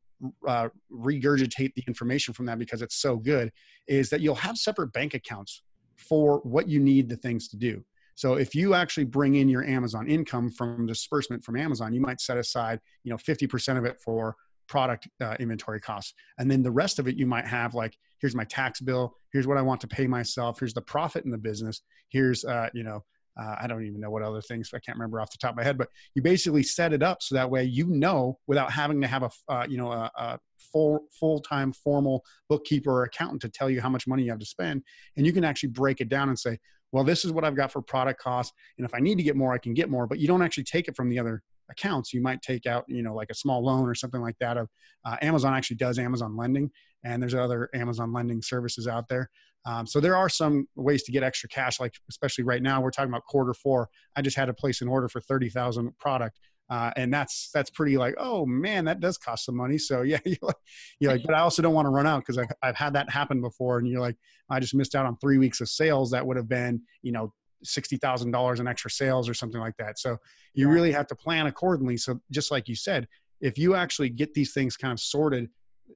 uh, 0.46 0.68
regurgitate 0.92 1.72
the 1.74 1.84
information 1.86 2.34
from 2.34 2.46
that 2.46 2.58
because 2.58 2.82
it's 2.82 2.96
so 2.96 3.16
good 3.16 3.52
is 3.86 4.10
that 4.10 4.20
you'll 4.20 4.34
have 4.34 4.56
separate 4.56 4.92
bank 4.92 5.14
accounts 5.14 5.62
for 5.98 6.38
what 6.38 6.68
you 6.68 6.80
need 6.80 7.08
the 7.08 7.16
things 7.16 7.48
to 7.48 7.56
do. 7.56 7.84
So 8.14 8.34
if 8.34 8.54
you 8.54 8.74
actually 8.74 9.04
bring 9.04 9.36
in 9.36 9.48
your 9.48 9.64
Amazon 9.64 10.08
income 10.08 10.50
from 10.50 10.86
disbursement 10.86 11.44
from 11.44 11.56
Amazon, 11.56 11.92
you 11.92 12.00
might 12.00 12.20
set 12.20 12.36
aside, 12.36 12.80
you 13.04 13.10
know, 13.10 13.16
50% 13.16 13.78
of 13.78 13.84
it 13.84 14.00
for 14.00 14.34
product 14.66 15.08
uh, 15.20 15.36
inventory 15.38 15.80
costs. 15.80 16.14
And 16.38 16.50
then 16.50 16.62
the 16.62 16.70
rest 16.70 16.98
of 16.98 17.06
it, 17.06 17.16
you 17.16 17.26
might 17.26 17.46
have 17.46 17.74
like, 17.74 17.96
here's 18.20 18.34
my 18.34 18.44
tax 18.44 18.80
bill. 18.80 19.14
Here's 19.32 19.46
what 19.46 19.56
I 19.56 19.62
want 19.62 19.80
to 19.82 19.88
pay 19.88 20.06
myself. 20.06 20.58
Here's 20.58 20.74
the 20.74 20.82
profit 20.82 21.24
in 21.24 21.30
the 21.30 21.38
business. 21.38 21.82
Here's, 22.08 22.44
uh, 22.44 22.68
you 22.74 22.82
know, 22.82 23.04
uh, 23.38 23.54
I 23.60 23.66
don't 23.66 23.86
even 23.86 24.00
know 24.00 24.10
what 24.10 24.22
other 24.22 24.40
things 24.40 24.70
I 24.74 24.80
can't 24.80 24.96
remember 24.98 25.20
off 25.20 25.30
the 25.30 25.38
top 25.38 25.52
of 25.52 25.56
my 25.56 25.64
head, 25.64 25.78
but 25.78 25.88
you 26.14 26.22
basically 26.22 26.62
set 26.62 26.92
it 26.92 27.02
up 27.02 27.22
so 27.22 27.34
that 27.34 27.50
way 27.50 27.64
you 27.64 27.86
know 27.86 28.38
without 28.46 28.72
having 28.72 29.00
to 29.00 29.06
have 29.06 29.22
a 29.22 29.30
uh, 29.48 29.66
you 29.68 29.76
know 29.76 29.92
a, 29.92 30.10
a 30.16 30.38
full 30.72 31.00
full 31.18 31.40
time 31.40 31.72
formal 31.72 32.24
bookkeeper 32.48 32.90
or 32.90 33.04
accountant 33.04 33.40
to 33.42 33.48
tell 33.48 33.70
you 33.70 33.80
how 33.80 33.88
much 33.88 34.06
money 34.06 34.24
you 34.24 34.30
have 34.30 34.40
to 34.40 34.46
spend, 34.46 34.82
and 35.16 35.24
you 35.24 35.32
can 35.32 35.44
actually 35.44 35.70
break 35.70 36.00
it 36.00 36.08
down 36.08 36.28
and 36.28 36.38
say, 36.38 36.58
well, 36.90 37.04
this 37.04 37.24
is 37.24 37.32
what 37.32 37.44
I've 37.44 37.56
got 37.56 37.70
for 37.70 37.82
product 37.82 38.20
costs, 38.20 38.52
and 38.76 38.84
if 38.84 38.94
I 38.94 38.98
need 38.98 39.16
to 39.18 39.22
get 39.22 39.36
more, 39.36 39.52
I 39.52 39.58
can 39.58 39.74
get 39.74 39.90
more. 39.90 40.06
But 40.06 40.18
you 40.18 40.26
don't 40.26 40.42
actually 40.42 40.64
take 40.64 40.88
it 40.88 40.96
from 40.96 41.08
the 41.08 41.18
other 41.18 41.42
accounts. 41.70 42.12
You 42.12 42.22
might 42.22 42.42
take 42.42 42.66
out 42.66 42.84
you 42.88 43.02
know 43.02 43.14
like 43.14 43.30
a 43.30 43.34
small 43.34 43.64
loan 43.64 43.88
or 43.88 43.94
something 43.94 44.20
like 44.20 44.36
that. 44.40 44.56
Of 44.56 44.68
uh, 45.04 45.16
Amazon 45.22 45.54
actually 45.54 45.76
does 45.76 45.98
Amazon 45.98 46.36
lending, 46.36 46.70
and 47.04 47.22
there's 47.22 47.34
other 47.34 47.68
Amazon 47.74 48.12
lending 48.12 48.42
services 48.42 48.88
out 48.88 49.08
there. 49.08 49.30
Um, 49.68 49.86
so 49.86 50.00
there 50.00 50.16
are 50.16 50.30
some 50.30 50.66
ways 50.76 51.02
to 51.02 51.12
get 51.12 51.22
extra 51.22 51.46
cash, 51.46 51.78
like 51.78 51.92
especially 52.08 52.42
right 52.42 52.62
now, 52.62 52.80
we're 52.80 52.90
talking 52.90 53.10
about 53.10 53.26
quarter 53.26 53.52
four. 53.52 53.90
I 54.16 54.22
just 54.22 54.34
had 54.34 54.46
to 54.46 54.54
place 54.54 54.80
an 54.80 54.88
order 54.88 55.10
for 55.10 55.20
30,000 55.20 55.96
product. 55.98 56.40
Uh, 56.70 56.90
and 56.96 57.12
that's 57.12 57.48
that's 57.54 57.70
pretty 57.70 57.96
like 57.96 58.14
oh 58.18 58.44
man 58.44 58.84
that 58.84 59.00
does 59.00 59.16
cost 59.16 59.46
some 59.46 59.56
money 59.56 59.78
so 59.78 60.02
yeah 60.02 60.18
you're 60.26 60.36
like, 60.42 60.56
you're 61.00 61.12
like 61.12 61.22
but 61.24 61.34
I 61.34 61.40
also 61.40 61.62
don't 61.62 61.72
want 61.72 61.86
to 61.86 61.90
run 61.90 62.06
out 62.06 62.18
because 62.18 62.36
I've, 62.36 62.52
I've 62.62 62.76
had 62.76 62.92
that 62.92 63.08
happen 63.08 63.40
before 63.40 63.78
and 63.78 63.88
you're 63.88 64.02
like 64.02 64.16
I 64.50 64.60
just 64.60 64.74
missed 64.74 64.94
out 64.94 65.06
on 65.06 65.16
three 65.16 65.38
weeks 65.38 65.62
of 65.62 65.70
sales 65.70 66.10
that 66.10 66.26
would 66.26 66.36
have 66.36 66.46
been 66.46 66.82
you 67.00 67.10
know 67.10 67.32
sixty 67.64 67.96
thousand 67.96 68.32
dollars 68.32 68.60
in 68.60 68.68
extra 68.68 68.90
sales 68.90 69.30
or 69.30 69.32
something 69.32 69.62
like 69.62 69.78
that 69.78 69.98
so 69.98 70.18
you 70.52 70.68
really 70.68 70.92
have 70.92 71.06
to 71.06 71.16
plan 71.16 71.46
accordingly 71.46 71.96
so 71.96 72.20
just 72.30 72.50
like 72.50 72.68
you 72.68 72.74
said 72.74 73.08
if 73.40 73.56
you 73.56 73.74
actually 73.74 74.10
get 74.10 74.34
these 74.34 74.52
things 74.52 74.76
kind 74.76 74.92
of 74.92 75.00
sorted 75.00 75.48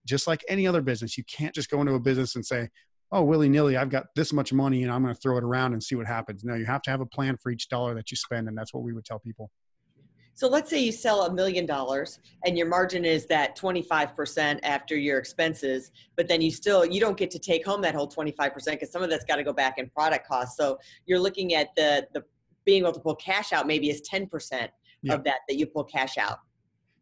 just 0.06 0.26
like 0.26 0.42
any 0.48 0.66
other 0.66 0.80
business 0.80 1.18
you 1.18 1.24
can't 1.24 1.54
just 1.54 1.68
go 1.68 1.82
into 1.82 1.92
a 1.92 2.00
business 2.00 2.34
and 2.34 2.46
say 2.46 2.66
oh, 3.12 3.22
willy 3.22 3.48
nilly, 3.48 3.76
I've 3.76 3.90
got 3.90 4.06
this 4.16 4.32
much 4.32 4.52
money 4.52 4.82
and 4.82 4.90
I'm 4.90 5.02
going 5.02 5.14
to 5.14 5.20
throw 5.20 5.36
it 5.36 5.44
around 5.44 5.74
and 5.74 5.82
see 5.82 5.94
what 5.94 6.06
happens. 6.06 6.44
No, 6.44 6.54
you 6.54 6.64
have 6.64 6.82
to 6.82 6.90
have 6.90 7.02
a 7.02 7.06
plan 7.06 7.36
for 7.36 7.50
each 7.50 7.68
dollar 7.68 7.94
that 7.94 8.10
you 8.10 8.16
spend. 8.16 8.48
And 8.48 8.56
that's 8.56 8.72
what 8.72 8.82
we 8.82 8.94
would 8.94 9.04
tell 9.04 9.18
people. 9.18 9.50
So 10.34 10.48
let's 10.48 10.70
say 10.70 10.80
you 10.80 10.92
sell 10.92 11.26
a 11.26 11.32
million 11.32 11.66
dollars 11.66 12.20
and 12.46 12.56
your 12.56 12.66
margin 12.66 13.04
is 13.04 13.26
that 13.26 13.56
25% 13.56 14.60
after 14.62 14.96
your 14.96 15.18
expenses, 15.18 15.92
but 16.16 16.26
then 16.26 16.40
you 16.40 16.50
still, 16.50 16.86
you 16.86 17.00
don't 17.00 17.18
get 17.18 17.30
to 17.32 17.38
take 17.38 17.66
home 17.66 17.82
that 17.82 17.94
whole 17.94 18.08
25% 18.08 18.64
because 18.64 18.90
some 18.90 19.02
of 19.02 19.10
that's 19.10 19.26
got 19.26 19.36
to 19.36 19.44
go 19.44 19.52
back 19.52 19.76
in 19.76 19.90
product 19.90 20.26
costs. 20.26 20.56
So 20.56 20.78
you're 21.04 21.18
looking 21.18 21.54
at 21.54 21.68
the, 21.76 22.08
the 22.14 22.24
being 22.64 22.82
able 22.82 22.92
to 22.92 23.00
pull 23.00 23.16
cash 23.16 23.52
out 23.52 23.66
maybe 23.66 23.90
is 23.90 24.00
10% 24.10 24.68
yeah. 25.02 25.12
of 25.12 25.22
that, 25.24 25.40
that 25.48 25.56
you 25.56 25.66
pull 25.66 25.84
cash 25.84 26.16
out. 26.16 26.38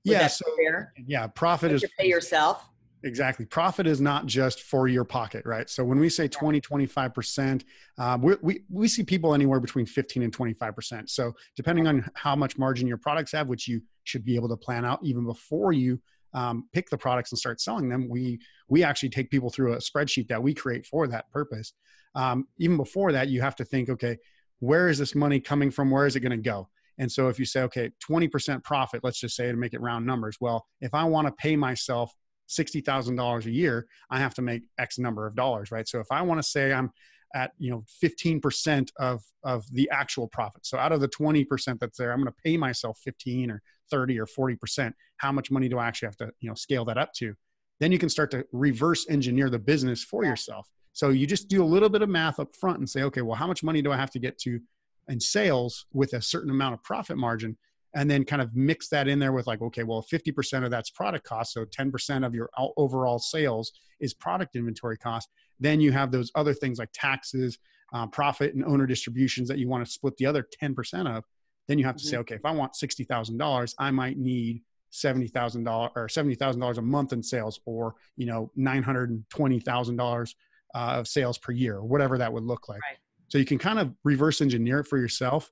Would 0.07 0.13
yeah. 0.13 0.27
So, 0.27 0.45
fair? 0.57 0.93
yeah, 1.07 1.29
profit 1.29 1.71
is 1.71 1.85
pay 1.99 2.09
yourself. 2.09 2.69
Exactly. 3.03 3.47
Profit 3.47 3.87
is 3.87 4.01
not 4.01 4.27
just 4.27 4.63
for 4.63 4.87
your 4.87 5.05
pocket, 5.05 5.47
right? 5.47 5.71
So 5.71 5.85
when 5.85 5.99
we 5.99 6.11
say 6.11 6.29
20, 6.29 6.61
25%, 6.61 7.65
um, 7.99 8.21
we, 8.21 8.35
we, 8.43 8.63
we 8.69 8.89
see 8.89 9.03
people 9.03 9.33
anywhere 9.35 9.59
between 9.59 9.87
15 9.87 10.23
and 10.23 10.37
25%. 10.37 11.09
So 11.09 11.33
depending 11.57 11.87
on 11.87 12.07
how 12.15 12.37
much 12.37 12.59
margin 12.59 12.87
your 12.87 12.99
products 12.99 13.33
have, 13.33 13.49
which 13.49 13.67
you 13.67 13.81
should 14.05 14.25
be 14.25 14.37
able 14.37 14.51
to 14.51 14.57
plan 14.57 14.85
out 14.85 15.01
even 15.03 15.25
before 15.25 15.73
you 15.73 15.99
um, 16.35 16.69
pick 16.75 16.91
the 16.91 16.99
products 16.99 17.33
and 17.33 17.39
start 17.39 17.61
selling 17.61 17.89
them, 17.89 18.07
we, 18.09 18.39
we 18.69 18.85
actually 18.85 19.09
take 19.09 19.31
people 19.31 19.49
through 19.49 19.73
a 19.73 19.79
spreadsheet 19.79 20.29
that 20.29 20.43
we 20.43 20.53
create 20.53 20.87
for 20.87 21.07
that 21.09 21.31
purpose. 21.31 21.73
Um, 22.15 22.49
even 22.59 22.77
before 22.77 23.13
that, 23.13 23.29
you 23.29 23.41
have 23.41 23.57
to 23.57 23.65
think, 23.65 23.89
okay, 23.89 24.19
where 24.59 24.89
is 24.89 24.99
this 24.99 25.15
money 25.15 25.41
coming 25.41 25.71
from? 25.71 25.91
Where 25.91 26.07
is 26.07 26.17
it 26.17 26.21
going 26.21 26.31
to 26.33 26.37
go? 26.37 26.69
And 26.99 27.11
so 27.11 27.29
if 27.29 27.39
you 27.39 27.47
say, 27.47 27.63
okay, 27.63 27.91
20% 28.07 28.63
profit, 28.63 29.03
let's 29.03 29.19
just 29.19 29.35
say 29.35 29.51
to 29.51 29.57
make 29.57 29.73
it 29.73 29.81
round 29.81 30.05
numbers. 30.05 30.37
Well, 30.39 30.67
if 30.83 30.93
I 30.93 31.05
want 31.05 31.29
to 31.29 31.33
pay 31.33 31.57
myself 31.57 32.15
$60,000 32.51 33.47
a 33.47 33.51
year, 33.51 33.87
I 34.11 34.19
have 34.19 34.35
to 34.35 34.43
make 34.43 34.63
X 34.79 34.99
number 34.99 35.27
of 35.27 35.35
dollars, 35.35 35.71
right? 35.71 35.89
So 35.89 36.01
if 36.01 36.09
I 36.11 36.23
want 36.23 36.43
to 36.43 36.49
say 36.49 36.73
I'm 36.73 36.91
at 37.35 37.53
you 37.59 37.71
know 37.71 37.85
15% 38.03 38.91
of 38.99 39.23
of 39.45 39.65
the 39.73 39.89
actual 39.93 40.27
profit 40.27 40.67
so 40.67 40.77
out 40.79 40.93
of 40.93 41.01
the 41.01 41.09
20% 41.09 41.79
that's 41.79 41.97
there 41.97 42.13
i'm 42.13 42.19
going 42.19 42.27
to 42.27 42.43
pay 42.43 42.57
myself 42.57 42.99
15 43.05 43.51
or 43.51 43.63
30 43.91 44.19
or 44.19 44.27
40% 44.27 44.93
how 45.19 45.33
much 45.33 45.51
money 45.51 45.69
do 45.69 45.79
i 45.79 45.87
actually 45.87 46.07
have 46.07 46.17
to 46.17 46.31
you 46.41 46.49
know 46.49 46.55
scale 46.55 46.85
that 46.87 46.99
up 46.99 47.13
to? 47.15 47.35
Then 47.79 47.93
you 47.93 47.99
can 47.99 48.09
start 48.11 48.31
to 48.33 48.45
reverse 48.53 49.07
engineer 49.09 49.49
the 49.49 49.59
business 49.59 50.05
for 50.05 50.23
yourself. 50.23 50.69
So 50.93 51.09
you 51.09 51.27
just 51.27 51.49
do 51.49 51.65
a 51.65 51.65
little 51.65 51.89
bit 51.89 52.03
of 52.03 52.11
math 52.11 52.39
up 52.39 52.55
front 52.55 52.79
and 52.79 52.89
say 52.89 53.03
okay 53.05 53.23
well 53.23 53.37
how 53.37 53.47
much 53.47 53.63
money 53.63 53.81
do 53.81 53.93
i 53.93 53.97
have 53.97 54.11
to 54.11 54.19
get 54.19 54.39
to 54.41 54.61
in 55.09 55.21
sales 55.21 55.87
with 55.93 56.13
a 56.13 56.23
certain 56.23 56.51
amount 56.51 56.75
of 56.75 56.83
profit 56.83 57.17
margin 57.17 57.57
and 57.95 58.11
then 58.11 58.25
kind 58.25 58.41
of 58.41 58.55
mix 58.55 58.89
that 58.89 59.09
in 59.09 59.19
there 59.19 59.33
with 59.33 59.47
like 59.47 59.63
okay 59.63 59.83
well 59.83 60.05
50% 60.11 60.65
of 60.65 60.71
that's 60.71 60.91
product 60.91 61.25
cost 61.27 61.53
so 61.53 61.65
10% 61.65 62.27
of 62.27 62.35
your 62.35 62.51
overall 62.77 63.19
sales 63.19 63.73
is 64.01 64.15
product 64.15 64.57
inventory 64.57 64.97
cost 64.97 65.29
then 65.59 65.81
you 65.81 65.93
have 65.93 66.11
those 66.11 66.31
other 66.35 66.55
things 66.55 66.79
like 66.79 66.91
taxes 66.93 67.59
uh, 67.93 68.07
profit 68.07 68.55
and 68.55 68.65
owner 68.65 68.87
distributions 68.87 69.49
that 69.49 69.59
you 69.59 69.69
want 69.69 69.85
to 69.85 69.91
split 69.91 70.17
the 70.17 70.27
other 70.27 70.47
10% 70.63 71.17
of 71.17 71.25
then 71.69 71.79
you 71.79 71.85
have 71.85 71.97
to 71.97 72.03
mm-hmm. 72.03 72.11
say 72.11 72.17
okay 72.19 72.35
if 72.35 72.45
i 72.45 72.51
want 72.51 72.73
$60000 72.73 73.75
i 73.79 73.91
might 73.91 74.19
need 74.19 74.63
$70000 74.93 75.91
or 75.95 76.09
$70000 76.09 76.79
a 76.79 76.83
month 76.83 77.13
in 77.13 77.23
sales 77.23 77.61
or 77.65 77.95
you 78.17 78.27
know 78.27 78.51
$920000 78.59 80.35
uh, 80.73 80.79
of 80.79 81.09
sales 81.09 81.39
per 81.39 81.53
year 81.53 81.77
or 81.77 81.85
whatever 81.85 82.19
that 82.19 82.33
would 82.33 82.45
look 82.45 82.69
like 82.69 82.81
right. 82.83 82.99
so 83.29 83.39
you 83.39 83.45
can 83.45 83.59
kind 83.59 83.79
of 83.79 83.93
reverse 84.05 84.41
engineer 84.41 84.81
it 84.81 84.87
for 84.87 84.99
yourself 84.99 85.51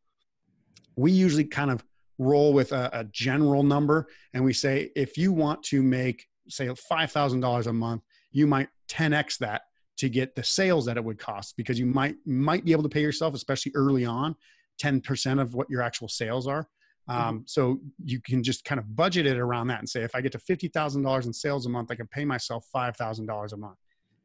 we 0.96 1.12
usually 1.12 1.44
kind 1.44 1.70
of 1.70 1.84
roll 2.18 2.52
with 2.52 2.72
a, 2.72 2.90
a 2.92 3.04
general 3.04 3.62
number 3.62 4.08
and 4.34 4.44
we 4.44 4.52
say 4.52 4.90
if 4.96 5.16
you 5.16 5.32
want 5.32 5.62
to 5.62 5.82
make 5.82 6.26
say 6.48 6.66
$5000 6.66 7.66
a 7.66 7.72
month 7.72 8.02
you 8.32 8.46
might 8.46 8.68
10x 8.88 9.38
that 9.38 9.62
to 9.98 10.08
get 10.08 10.34
the 10.34 10.42
sales 10.42 10.84
that 10.86 10.96
it 10.96 11.04
would 11.04 11.18
cost 11.18 11.56
because 11.56 11.78
you 11.78 11.86
might 11.86 12.16
might 12.26 12.64
be 12.64 12.72
able 12.72 12.82
to 12.82 12.88
pay 12.88 13.00
yourself 13.00 13.34
especially 13.34 13.72
early 13.74 14.04
on 14.04 14.34
10% 14.82 15.40
of 15.40 15.54
what 15.54 15.68
your 15.70 15.82
actual 15.82 16.08
sales 16.08 16.46
are 16.46 16.68
mm-hmm. 17.08 17.20
um, 17.20 17.44
so 17.46 17.78
you 18.04 18.20
can 18.20 18.42
just 18.42 18.64
kind 18.64 18.78
of 18.78 18.96
budget 18.96 19.26
it 19.26 19.38
around 19.38 19.68
that 19.68 19.78
and 19.78 19.88
say 19.88 20.02
if 20.02 20.14
i 20.14 20.20
get 20.20 20.32
to 20.32 20.38
$50000 20.38 21.26
in 21.26 21.32
sales 21.32 21.66
a 21.66 21.68
month 21.68 21.90
i 21.90 21.94
can 21.94 22.08
pay 22.08 22.24
myself 22.24 22.66
$5000 22.74 23.52
a 23.52 23.56
month 23.56 23.78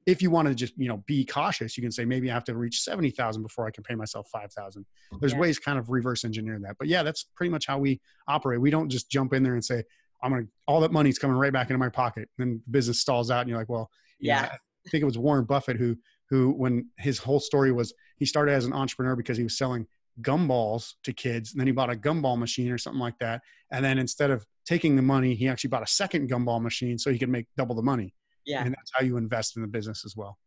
if 0.05 0.21
you 0.21 0.29
want 0.29 0.47
to 0.47 0.55
just 0.55 0.77
you 0.77 0.87
know 0.87 0.97
be 1.05 1.25
cautious 1.25 1.77
you 1.77 1.83
can 1.83 1.91
say 1.91 2.05
maybe 2.05 2.29
i 2.29 2.33
have 2.33 2.43
to 2.43 2.55
reach 2.55 2.81
70000 2.81 3.41
before 3.41 3.65
i 3.65 3.71
can 3.71 3.83
pay 3.83 3.95
myself 3.95 4.27
5000 4.31 4.85
there's 5.19 5.33
yeah. 5.33 5.39
ways 5.39 5.59
kind 5.59 5.79
of 5.79 5.89
reverse 5.89 6.23
engineer 6.23 6.59
that 6.63 6.75
but 6.77 6.87
yeah 6.87 7.03
that's 7.03 7.25
pretty 7.35 7.49
much 7.49 7.67
how 7.67 7.77
we 7.77 7.99
operate. 8.27 8.61
We 8.61 8.69
don't 8.69 8.89
just 8.89 9.09
jump 9.09 9.33
in 9.33 9.43
there 9.43 9.53
and 9.53 9.63
say 9.63 9.83
i'm 10.21 10.31
gonna 10.31 10.45
all 10.67 10.81
that 10.81 10.91
money's 10.91 11.19
coming 11.19 11.35
right 11.35 11.53
back 11.53 11.69
into 11.69 11.77
my 11.77 11.89
pocket 11.89 12.29
and 12.37 12.47
then 12.47 12.61
business 12.71 12.99
stalls 12.99 13.31
out 13.31 13.41
and 13.41 13.49
you're 13.49 13.57
like 13.57 13.69
well 13.69 13.89
yeah 14.19 14.43
know, 14.43 14.47
i 14.47 14.89
think 14.89 15.01
it 15.01 15.05
was 15.05 15.17
warren 15.17 15.45
buffett 15.45 15.77
who 15.77 15.95
who 16.29 16.51
when 16.51 16.87
his 16.97 17.17
whole 17.19 17.39
story 17.39 17.71
was 17.71 17.93
he 18.17 18.25
started 18.25 18.53
as 18.53 18.65
an 18.65 18.73
entrepreneur 18.73 19.15
because 19.15 19.37
he 19.37 19.43
was 19.43 19.57
selling 19.57 19.85
gumballs 20.21 20.93
to 21.03 21.11
kids 21.11 21.51
and 21.51 21.59
then 21.59 21.67
he 21.67 21.73
bought 21.73 21.91
a 21.91 21.95
gumball 21.95 22.37
machine 22.37 22.71
or 22.71 22.77
something 22.77 22.99
like 22.99 23.17
that 23.19 23.41
and 23.71 23.83
then 23.83 23.97
instead 23.97 24.29
of 24.29 24.45
taking 24.65 24.95
the 24.95 25.01
money 25.01 25.33
he 25.33 25.47
actually 25.47 25.69
bought 25.69 25.81
a 25.81 25.87
second 25.87 26.29
gumball 26.29 26.61
machine 26.61 26.97
so 26.97 27.11
he 27.11 27.17
could 27.17 27.29
make 27.29 27.47
double 27.57 27.75
the 27.75 27.81
money 27.81 28.13
yeah. 28.45 28.63
And 28.63 28.71
that's 28.71 28.91
how 28.93 29.03
you 29.03 29.17
invest 29.17 29.55
in 29.55 29.61
the 29.61 29.67
business 29.67 30.03
as 30.05 30.15
well. 30.15 30.37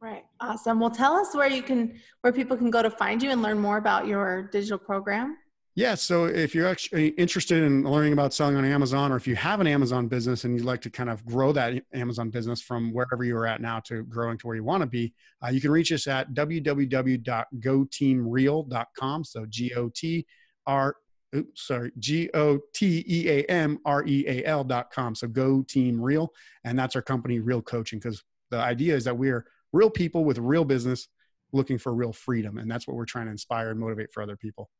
Right. 0.00 0.24
Awesome. 0.40 0.80
Well 0.80 0.90
tell 0.90 1.14
us 1.14 1.34
where 1.34 1.48
you 1.48 1.62
can 1.62 1.98
where 2.20 2.32
people 2.32 2.56
can 2.56 2.70
go 2.70 2.82
to 2.82 2.90
find 2.90 3.22
you 3.22 3.30
and 3.30 3.42
learn 3.42 3.58
more 3.58 3.78
about 3.78 4.06
your 4.06 4.42
digital 4.52 4.78
program. 4.78 5.38
Yeah. 5.74 5.94
So 5.94 6.26
if 6.26 6.54
you're 6.54 6.68
actually 6.68 7.08
interested 7.08 7.62
in 7.62 7.84
learning 7.84 8.14
about 8.14 8.32
selling 8.32 8.56
on 8.56 8.64
amazon 8.64 9.12
or 9.12 9.16
if 9.16 9.26
you 9.26 9.36
have 9.36 9.60
an 9.60 9.66
amazon 9.66 10.08
business 10.08 10.44
and 10.44 10.56
you'd 10.56 10.64
like 10.64 10.80
to 10.82 10.90
kind 10.90 11.10
of 11.10 11.26
grow 11.26 11.52
that 11.52 11.74
amazon 11.94 12.30
business 12.30 12.62
from 12.62 12.92
wherever 12.92 13.24
you're 13.24 13.46
at 13.46 13.60
now 13.60 13.80
to 13.80 14.04
growing 14.04 14.38
to 14.38 14.46
where 14.46 14.56
you 14.56 14.64
want 14.64 14.80
to 14.82 14.86
be 14.86 15.12
uh, 15.44 15.48
you 15.48 15.60
can 15.60 15.70
reach 15.70 15.92
us 15.92 16.06
at 16.06 16.32
www.goteamreal.com 16.32 19.24
so 19.24 19.44
g-o-t-r 19.48 20.96
oops, 21.36 21.66
sorry, 21.66 21.92
G 21.98 22.30
O 22.34 22.58
T 22.74 23.04
E 23.06 23.28
A 23.28 23.44
M 23.44 23.78
R 23.84 24.04
E 24.06 24.24
A 24.26 24.44
L 24.44 24.64
dot 24.64 24.90
com. 24.90 25.14
So 25.14 25.28
go 25.28 25.62
team 25.62 26.00
real. 26.00 26.32
And 26.64 26.78
that's 26.78 26.96
our 26.96 27.02
company, 27.02 27.38
Real 27.38 27.62
Coaching, 27.62 27.98
because 27.98 28.22
the 28.50 28.58
idea 28.58 28.96
is 28.96 29.04
that 29.04 29.16
we're 29.16 29.46
real 29.72 29.90
people 29.90 30.24
with 30.24 30.38
real 30.38 30.64
business 30.64 31.08
looking 31.52 31.78
for 31.78 31.94
real 31.94 32.12
freedom. 32.12 32.58
And 32.58 32.70
that's 32.70 32.88
what 32.88 32.96
we're 32.96 33.04
trying 33.04 33.26
to 33.26 33.32
inspire 33.32 33.70
and 33.70 33.78
motivate 33.78 34.12
for 34.12 34.22
other 34.22 34.36
people. 34.36 34.70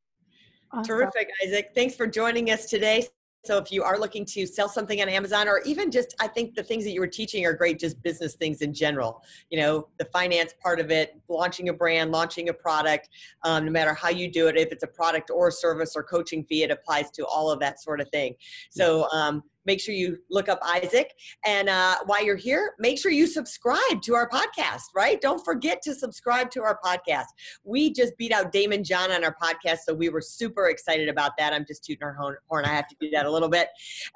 Awesome. 0.73 0.85
Terrific, 0.85 1.29
Isaac. 1.45 1.71
Thanks 1.75 1.95
for 1.95 2.07
joining 2.07 2.51
us 2.51 2.67
today. 2.67 3.07
So 3.45 3.59
if 3.59 3.71
you 3.71 3.85
are 3.85 3.99
looking 3.99 4.25
to 4.27 4.45
sell 4.47 4.69
something 4.69 5.01
on 5.01 5.09
Amazon 5.09 5.47
or 5.47 5.61
even 5.65 5.91
just, 5.91 6.17
I 6.21 6.27
think 6.27 6.55
the 6.55 6.65
things 6.65 6.83
that 6.85 6.91
you 6.91 7.01
were 7.01 7.07
teaching 7.07 7.47
are 7.47 7.53
great, 7.53 7.79
just 7.79 8.03
business 8.03 8.35
things 8.35 8.61
in 8.61 8.75
general. 8.75 9.23
You 9.51 9.61
know, 9.61 9.89
the 9.99 10.05
finance 10.07 10.53
part 10.61 10.81
of 10.81 10.91
it, 10.91 11.21
launching 11.29 11.69
a 11.69 11.73
brand, 11.73 12.11
launching 12.11 12.49
a 12.49 12.53
product, 12.53 13.09
um, 13.45 13.65
no 13.65 13.71
matter 13.71 13.95
how 13.95 14.09
you 14.09 14.31
do 14.31 14.49
it, 14.49 14.57
if 14.57 14.73
it's 14.73 14.83
a 14.83 14.89
product 14.89 15.31
or 15.31 15.49
a 15.49 15.53
service 15.53 15.95
or 15.95 16.03
coaching 16.03 16.45
fee, 16.45 16.65
it 16.65 16.73
applies 16.73 17.11
to 17.13 17.25
all 17.27 17.51
of 17.51 17.61
that 17.61 17.81
sort 17.81 18.01
of 18.01 18.09
thing. 18.11 18.35
So 18.71 19.09
um, 19.11 19.45
make 19.67 19.81
sure 19.81 19.95
you 19.95 20.19
look 20.31 20.49
up 20.49 20.59
Isaac. 20.63 21.13
And 21.45 21.69
uh, 21.69 21.97
while 22.07 22.25
you're 22.25 22.37
here, 22.37 22.75
make 22.79 22.99
sure 22.99 23.11
you 23.11 23.27
subscribe 23.27 24.01
to 24.03 24.15
our 24.15 24.29
podcast, 24.29 24.85
right? 24.95 25.21
Don't 25.21 25.45
forget 25.45 25.83
to 25.83 25.95
subscribe 25.95 26.51
to 26.53 26.63
our 26.63 26.79
podcast. 26.85 27.27
We 27.65 27.93
just 27.93 28.17
beat 28.17 28.33
out 28.33 28.53
Daymond 28.53 28.85
John 28.85 29.11
on 29.11 29.25
our 29.25 29.37
podcast, 29.43 29.79
so 29.87 29.95
we 29.95 30.09
were 30.09 30.21
super 30.21 30.69
excited 30.69 31.09
about 31.09 31.33
that. 31.39 31.53
I'm 31.53 31.67
just 31.67 31.85
tooting 31.85 32.03
our 32.03 32.39
horn. 32.49 32.65
I 32.65 32.69
have 32.69 32.89
to 32.89 32.97
do 33.01 33.11
that 33.11 33.27
a 33.27 33.31
little 33.31 33.49
bit. 33.49 33.69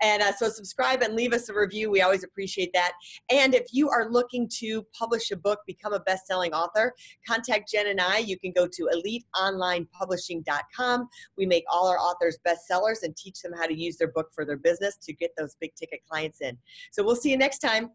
And 0.02 0.22
uh, 0.22 0.32
so 0.32 0.48
subscribe 0.48 1.02
and 1.02 1.14
leave 1.14 1.32
us 1.32 1.48
a 1.48 1.54
review. 1.54 1.90
We 1.90 2.02
always 2.02 2.24
appreciate 2.24 2.72
that. 2.74 2.92
And 3.30 3.54
if 3.54 3.66
you 3.72 3.90
are 3.90 4.10
looking 4.10 4.48
to 4.58 4.86
publish 4.96 5.30
a 5.30 5.36
book, 5.36 5.60
become 5.66 5.92
a 5.92 6.00
best 6.00 6.26
selling 6.26 6.52
author, 6.52 6.94
contact 7.26 7.70
Jen 7.70 7.88
and 7.88 8.00
I. 8.00 8.18
You 8.18 8.38
can 8.38 8.52
go 8.52 8.66
to 8.66 8.88
eliteonlinepublishing.com. 9.36 11.08
We 11.36 11.46
make 11.46 11.64
all 11.70 11.88
our 11.88 11.98
authors 11.98 12.38
bestsellers 12.46 13.02
and 13.02 13.16
teach 13.16 13.40
them 13.42 13.52
how 13.52 13.66
to 13.66 13.74
use 13.74 13.96
their 13.96 14.12
book 14.12 14.28
for 14.34 14.44
their 14.44 14.56
business 14.56 14.96
to 15.02 15.12
get 15.12 15.34
those 15.40 15.57
big 15.61 15.74
ticket 15.74 16.00
clients 16.09 16.40
in. 16.40 16.57
So 16.92 17.03
we'll 17.03 17.16
see 17.16 17.31
you 17.31 17.37
next 17.37 17.59
time. 17.59 17.90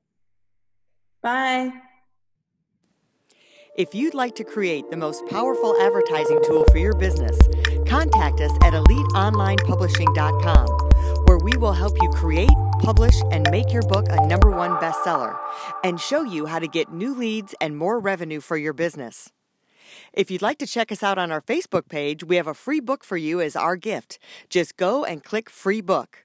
Bye. 1.21 1.71
If 3.77 3.93
you'd 3.93 4.13
like 4.13 4.35
to 4.35 4.45
create 4.45 4.89
the 4.89 4.95
most 4.95 5.25
powerful 5.27 5.75
advertising 5.81 6.39
tool 6.45 6.63
for 6.71 6.77
your 6.77 6.93
business, 6.93 7.37
contact 7.85 8.39
us 8.39 8.51
at 8.63 8.71
eliteonlinepublishing.com, 8.71 10.67
where 11.25 11.37
we 11.39 11.57
will 11.57 11.73
help 11.73 11.93
you 12.01 12.09
create, 12.11 12.55
publish, 12.79 13.15
and 13.31 13.45
make 13.51 13.73
your 13.73 13.81
book 13.81 14.05
a 14.09 14.25
number 14.27 14.49
one 14.49 14.71
bestseller 14.77 15.37
and 15.83 15.99
show 15.99 16.23
you 16.23 16.45
how 16.45 16.59
to 16.59 16.67
get 16.67 16.93
new 16.93 17.13
leads 17.13 17.53
and 17.59 17.77
more 17.77 17.99
revenue 17.99 18.39
for 18.39 18.55
your 18.55 18.71
business. 18.71 19.33
If 20.13 20.31
you'd 20.31 20.41
like 20.41 20.57
to 20.59 20.67
check 20.67 20.91
us 20.91 21.03
out 21.03 21.17
on 21.17 21.31
our 21.31 21.41
Facebook 21.41 21.89
page, 21.89 22.23
we 22.23 22.37
have 22.37 22.47
a 22.47 22.53
free 22.53 22.79
book 22.79 23.03
for 23.03 23.17
you 23.17 23.41
as 23.41 23.55
our 23.55 23.75
gift. 23.75 24.19
Just 24.49 24.77
go 24.77 25.03
and 25.03 25.23
click 25.23 25.49
free 25.49 25.81
book. 25.81 26.24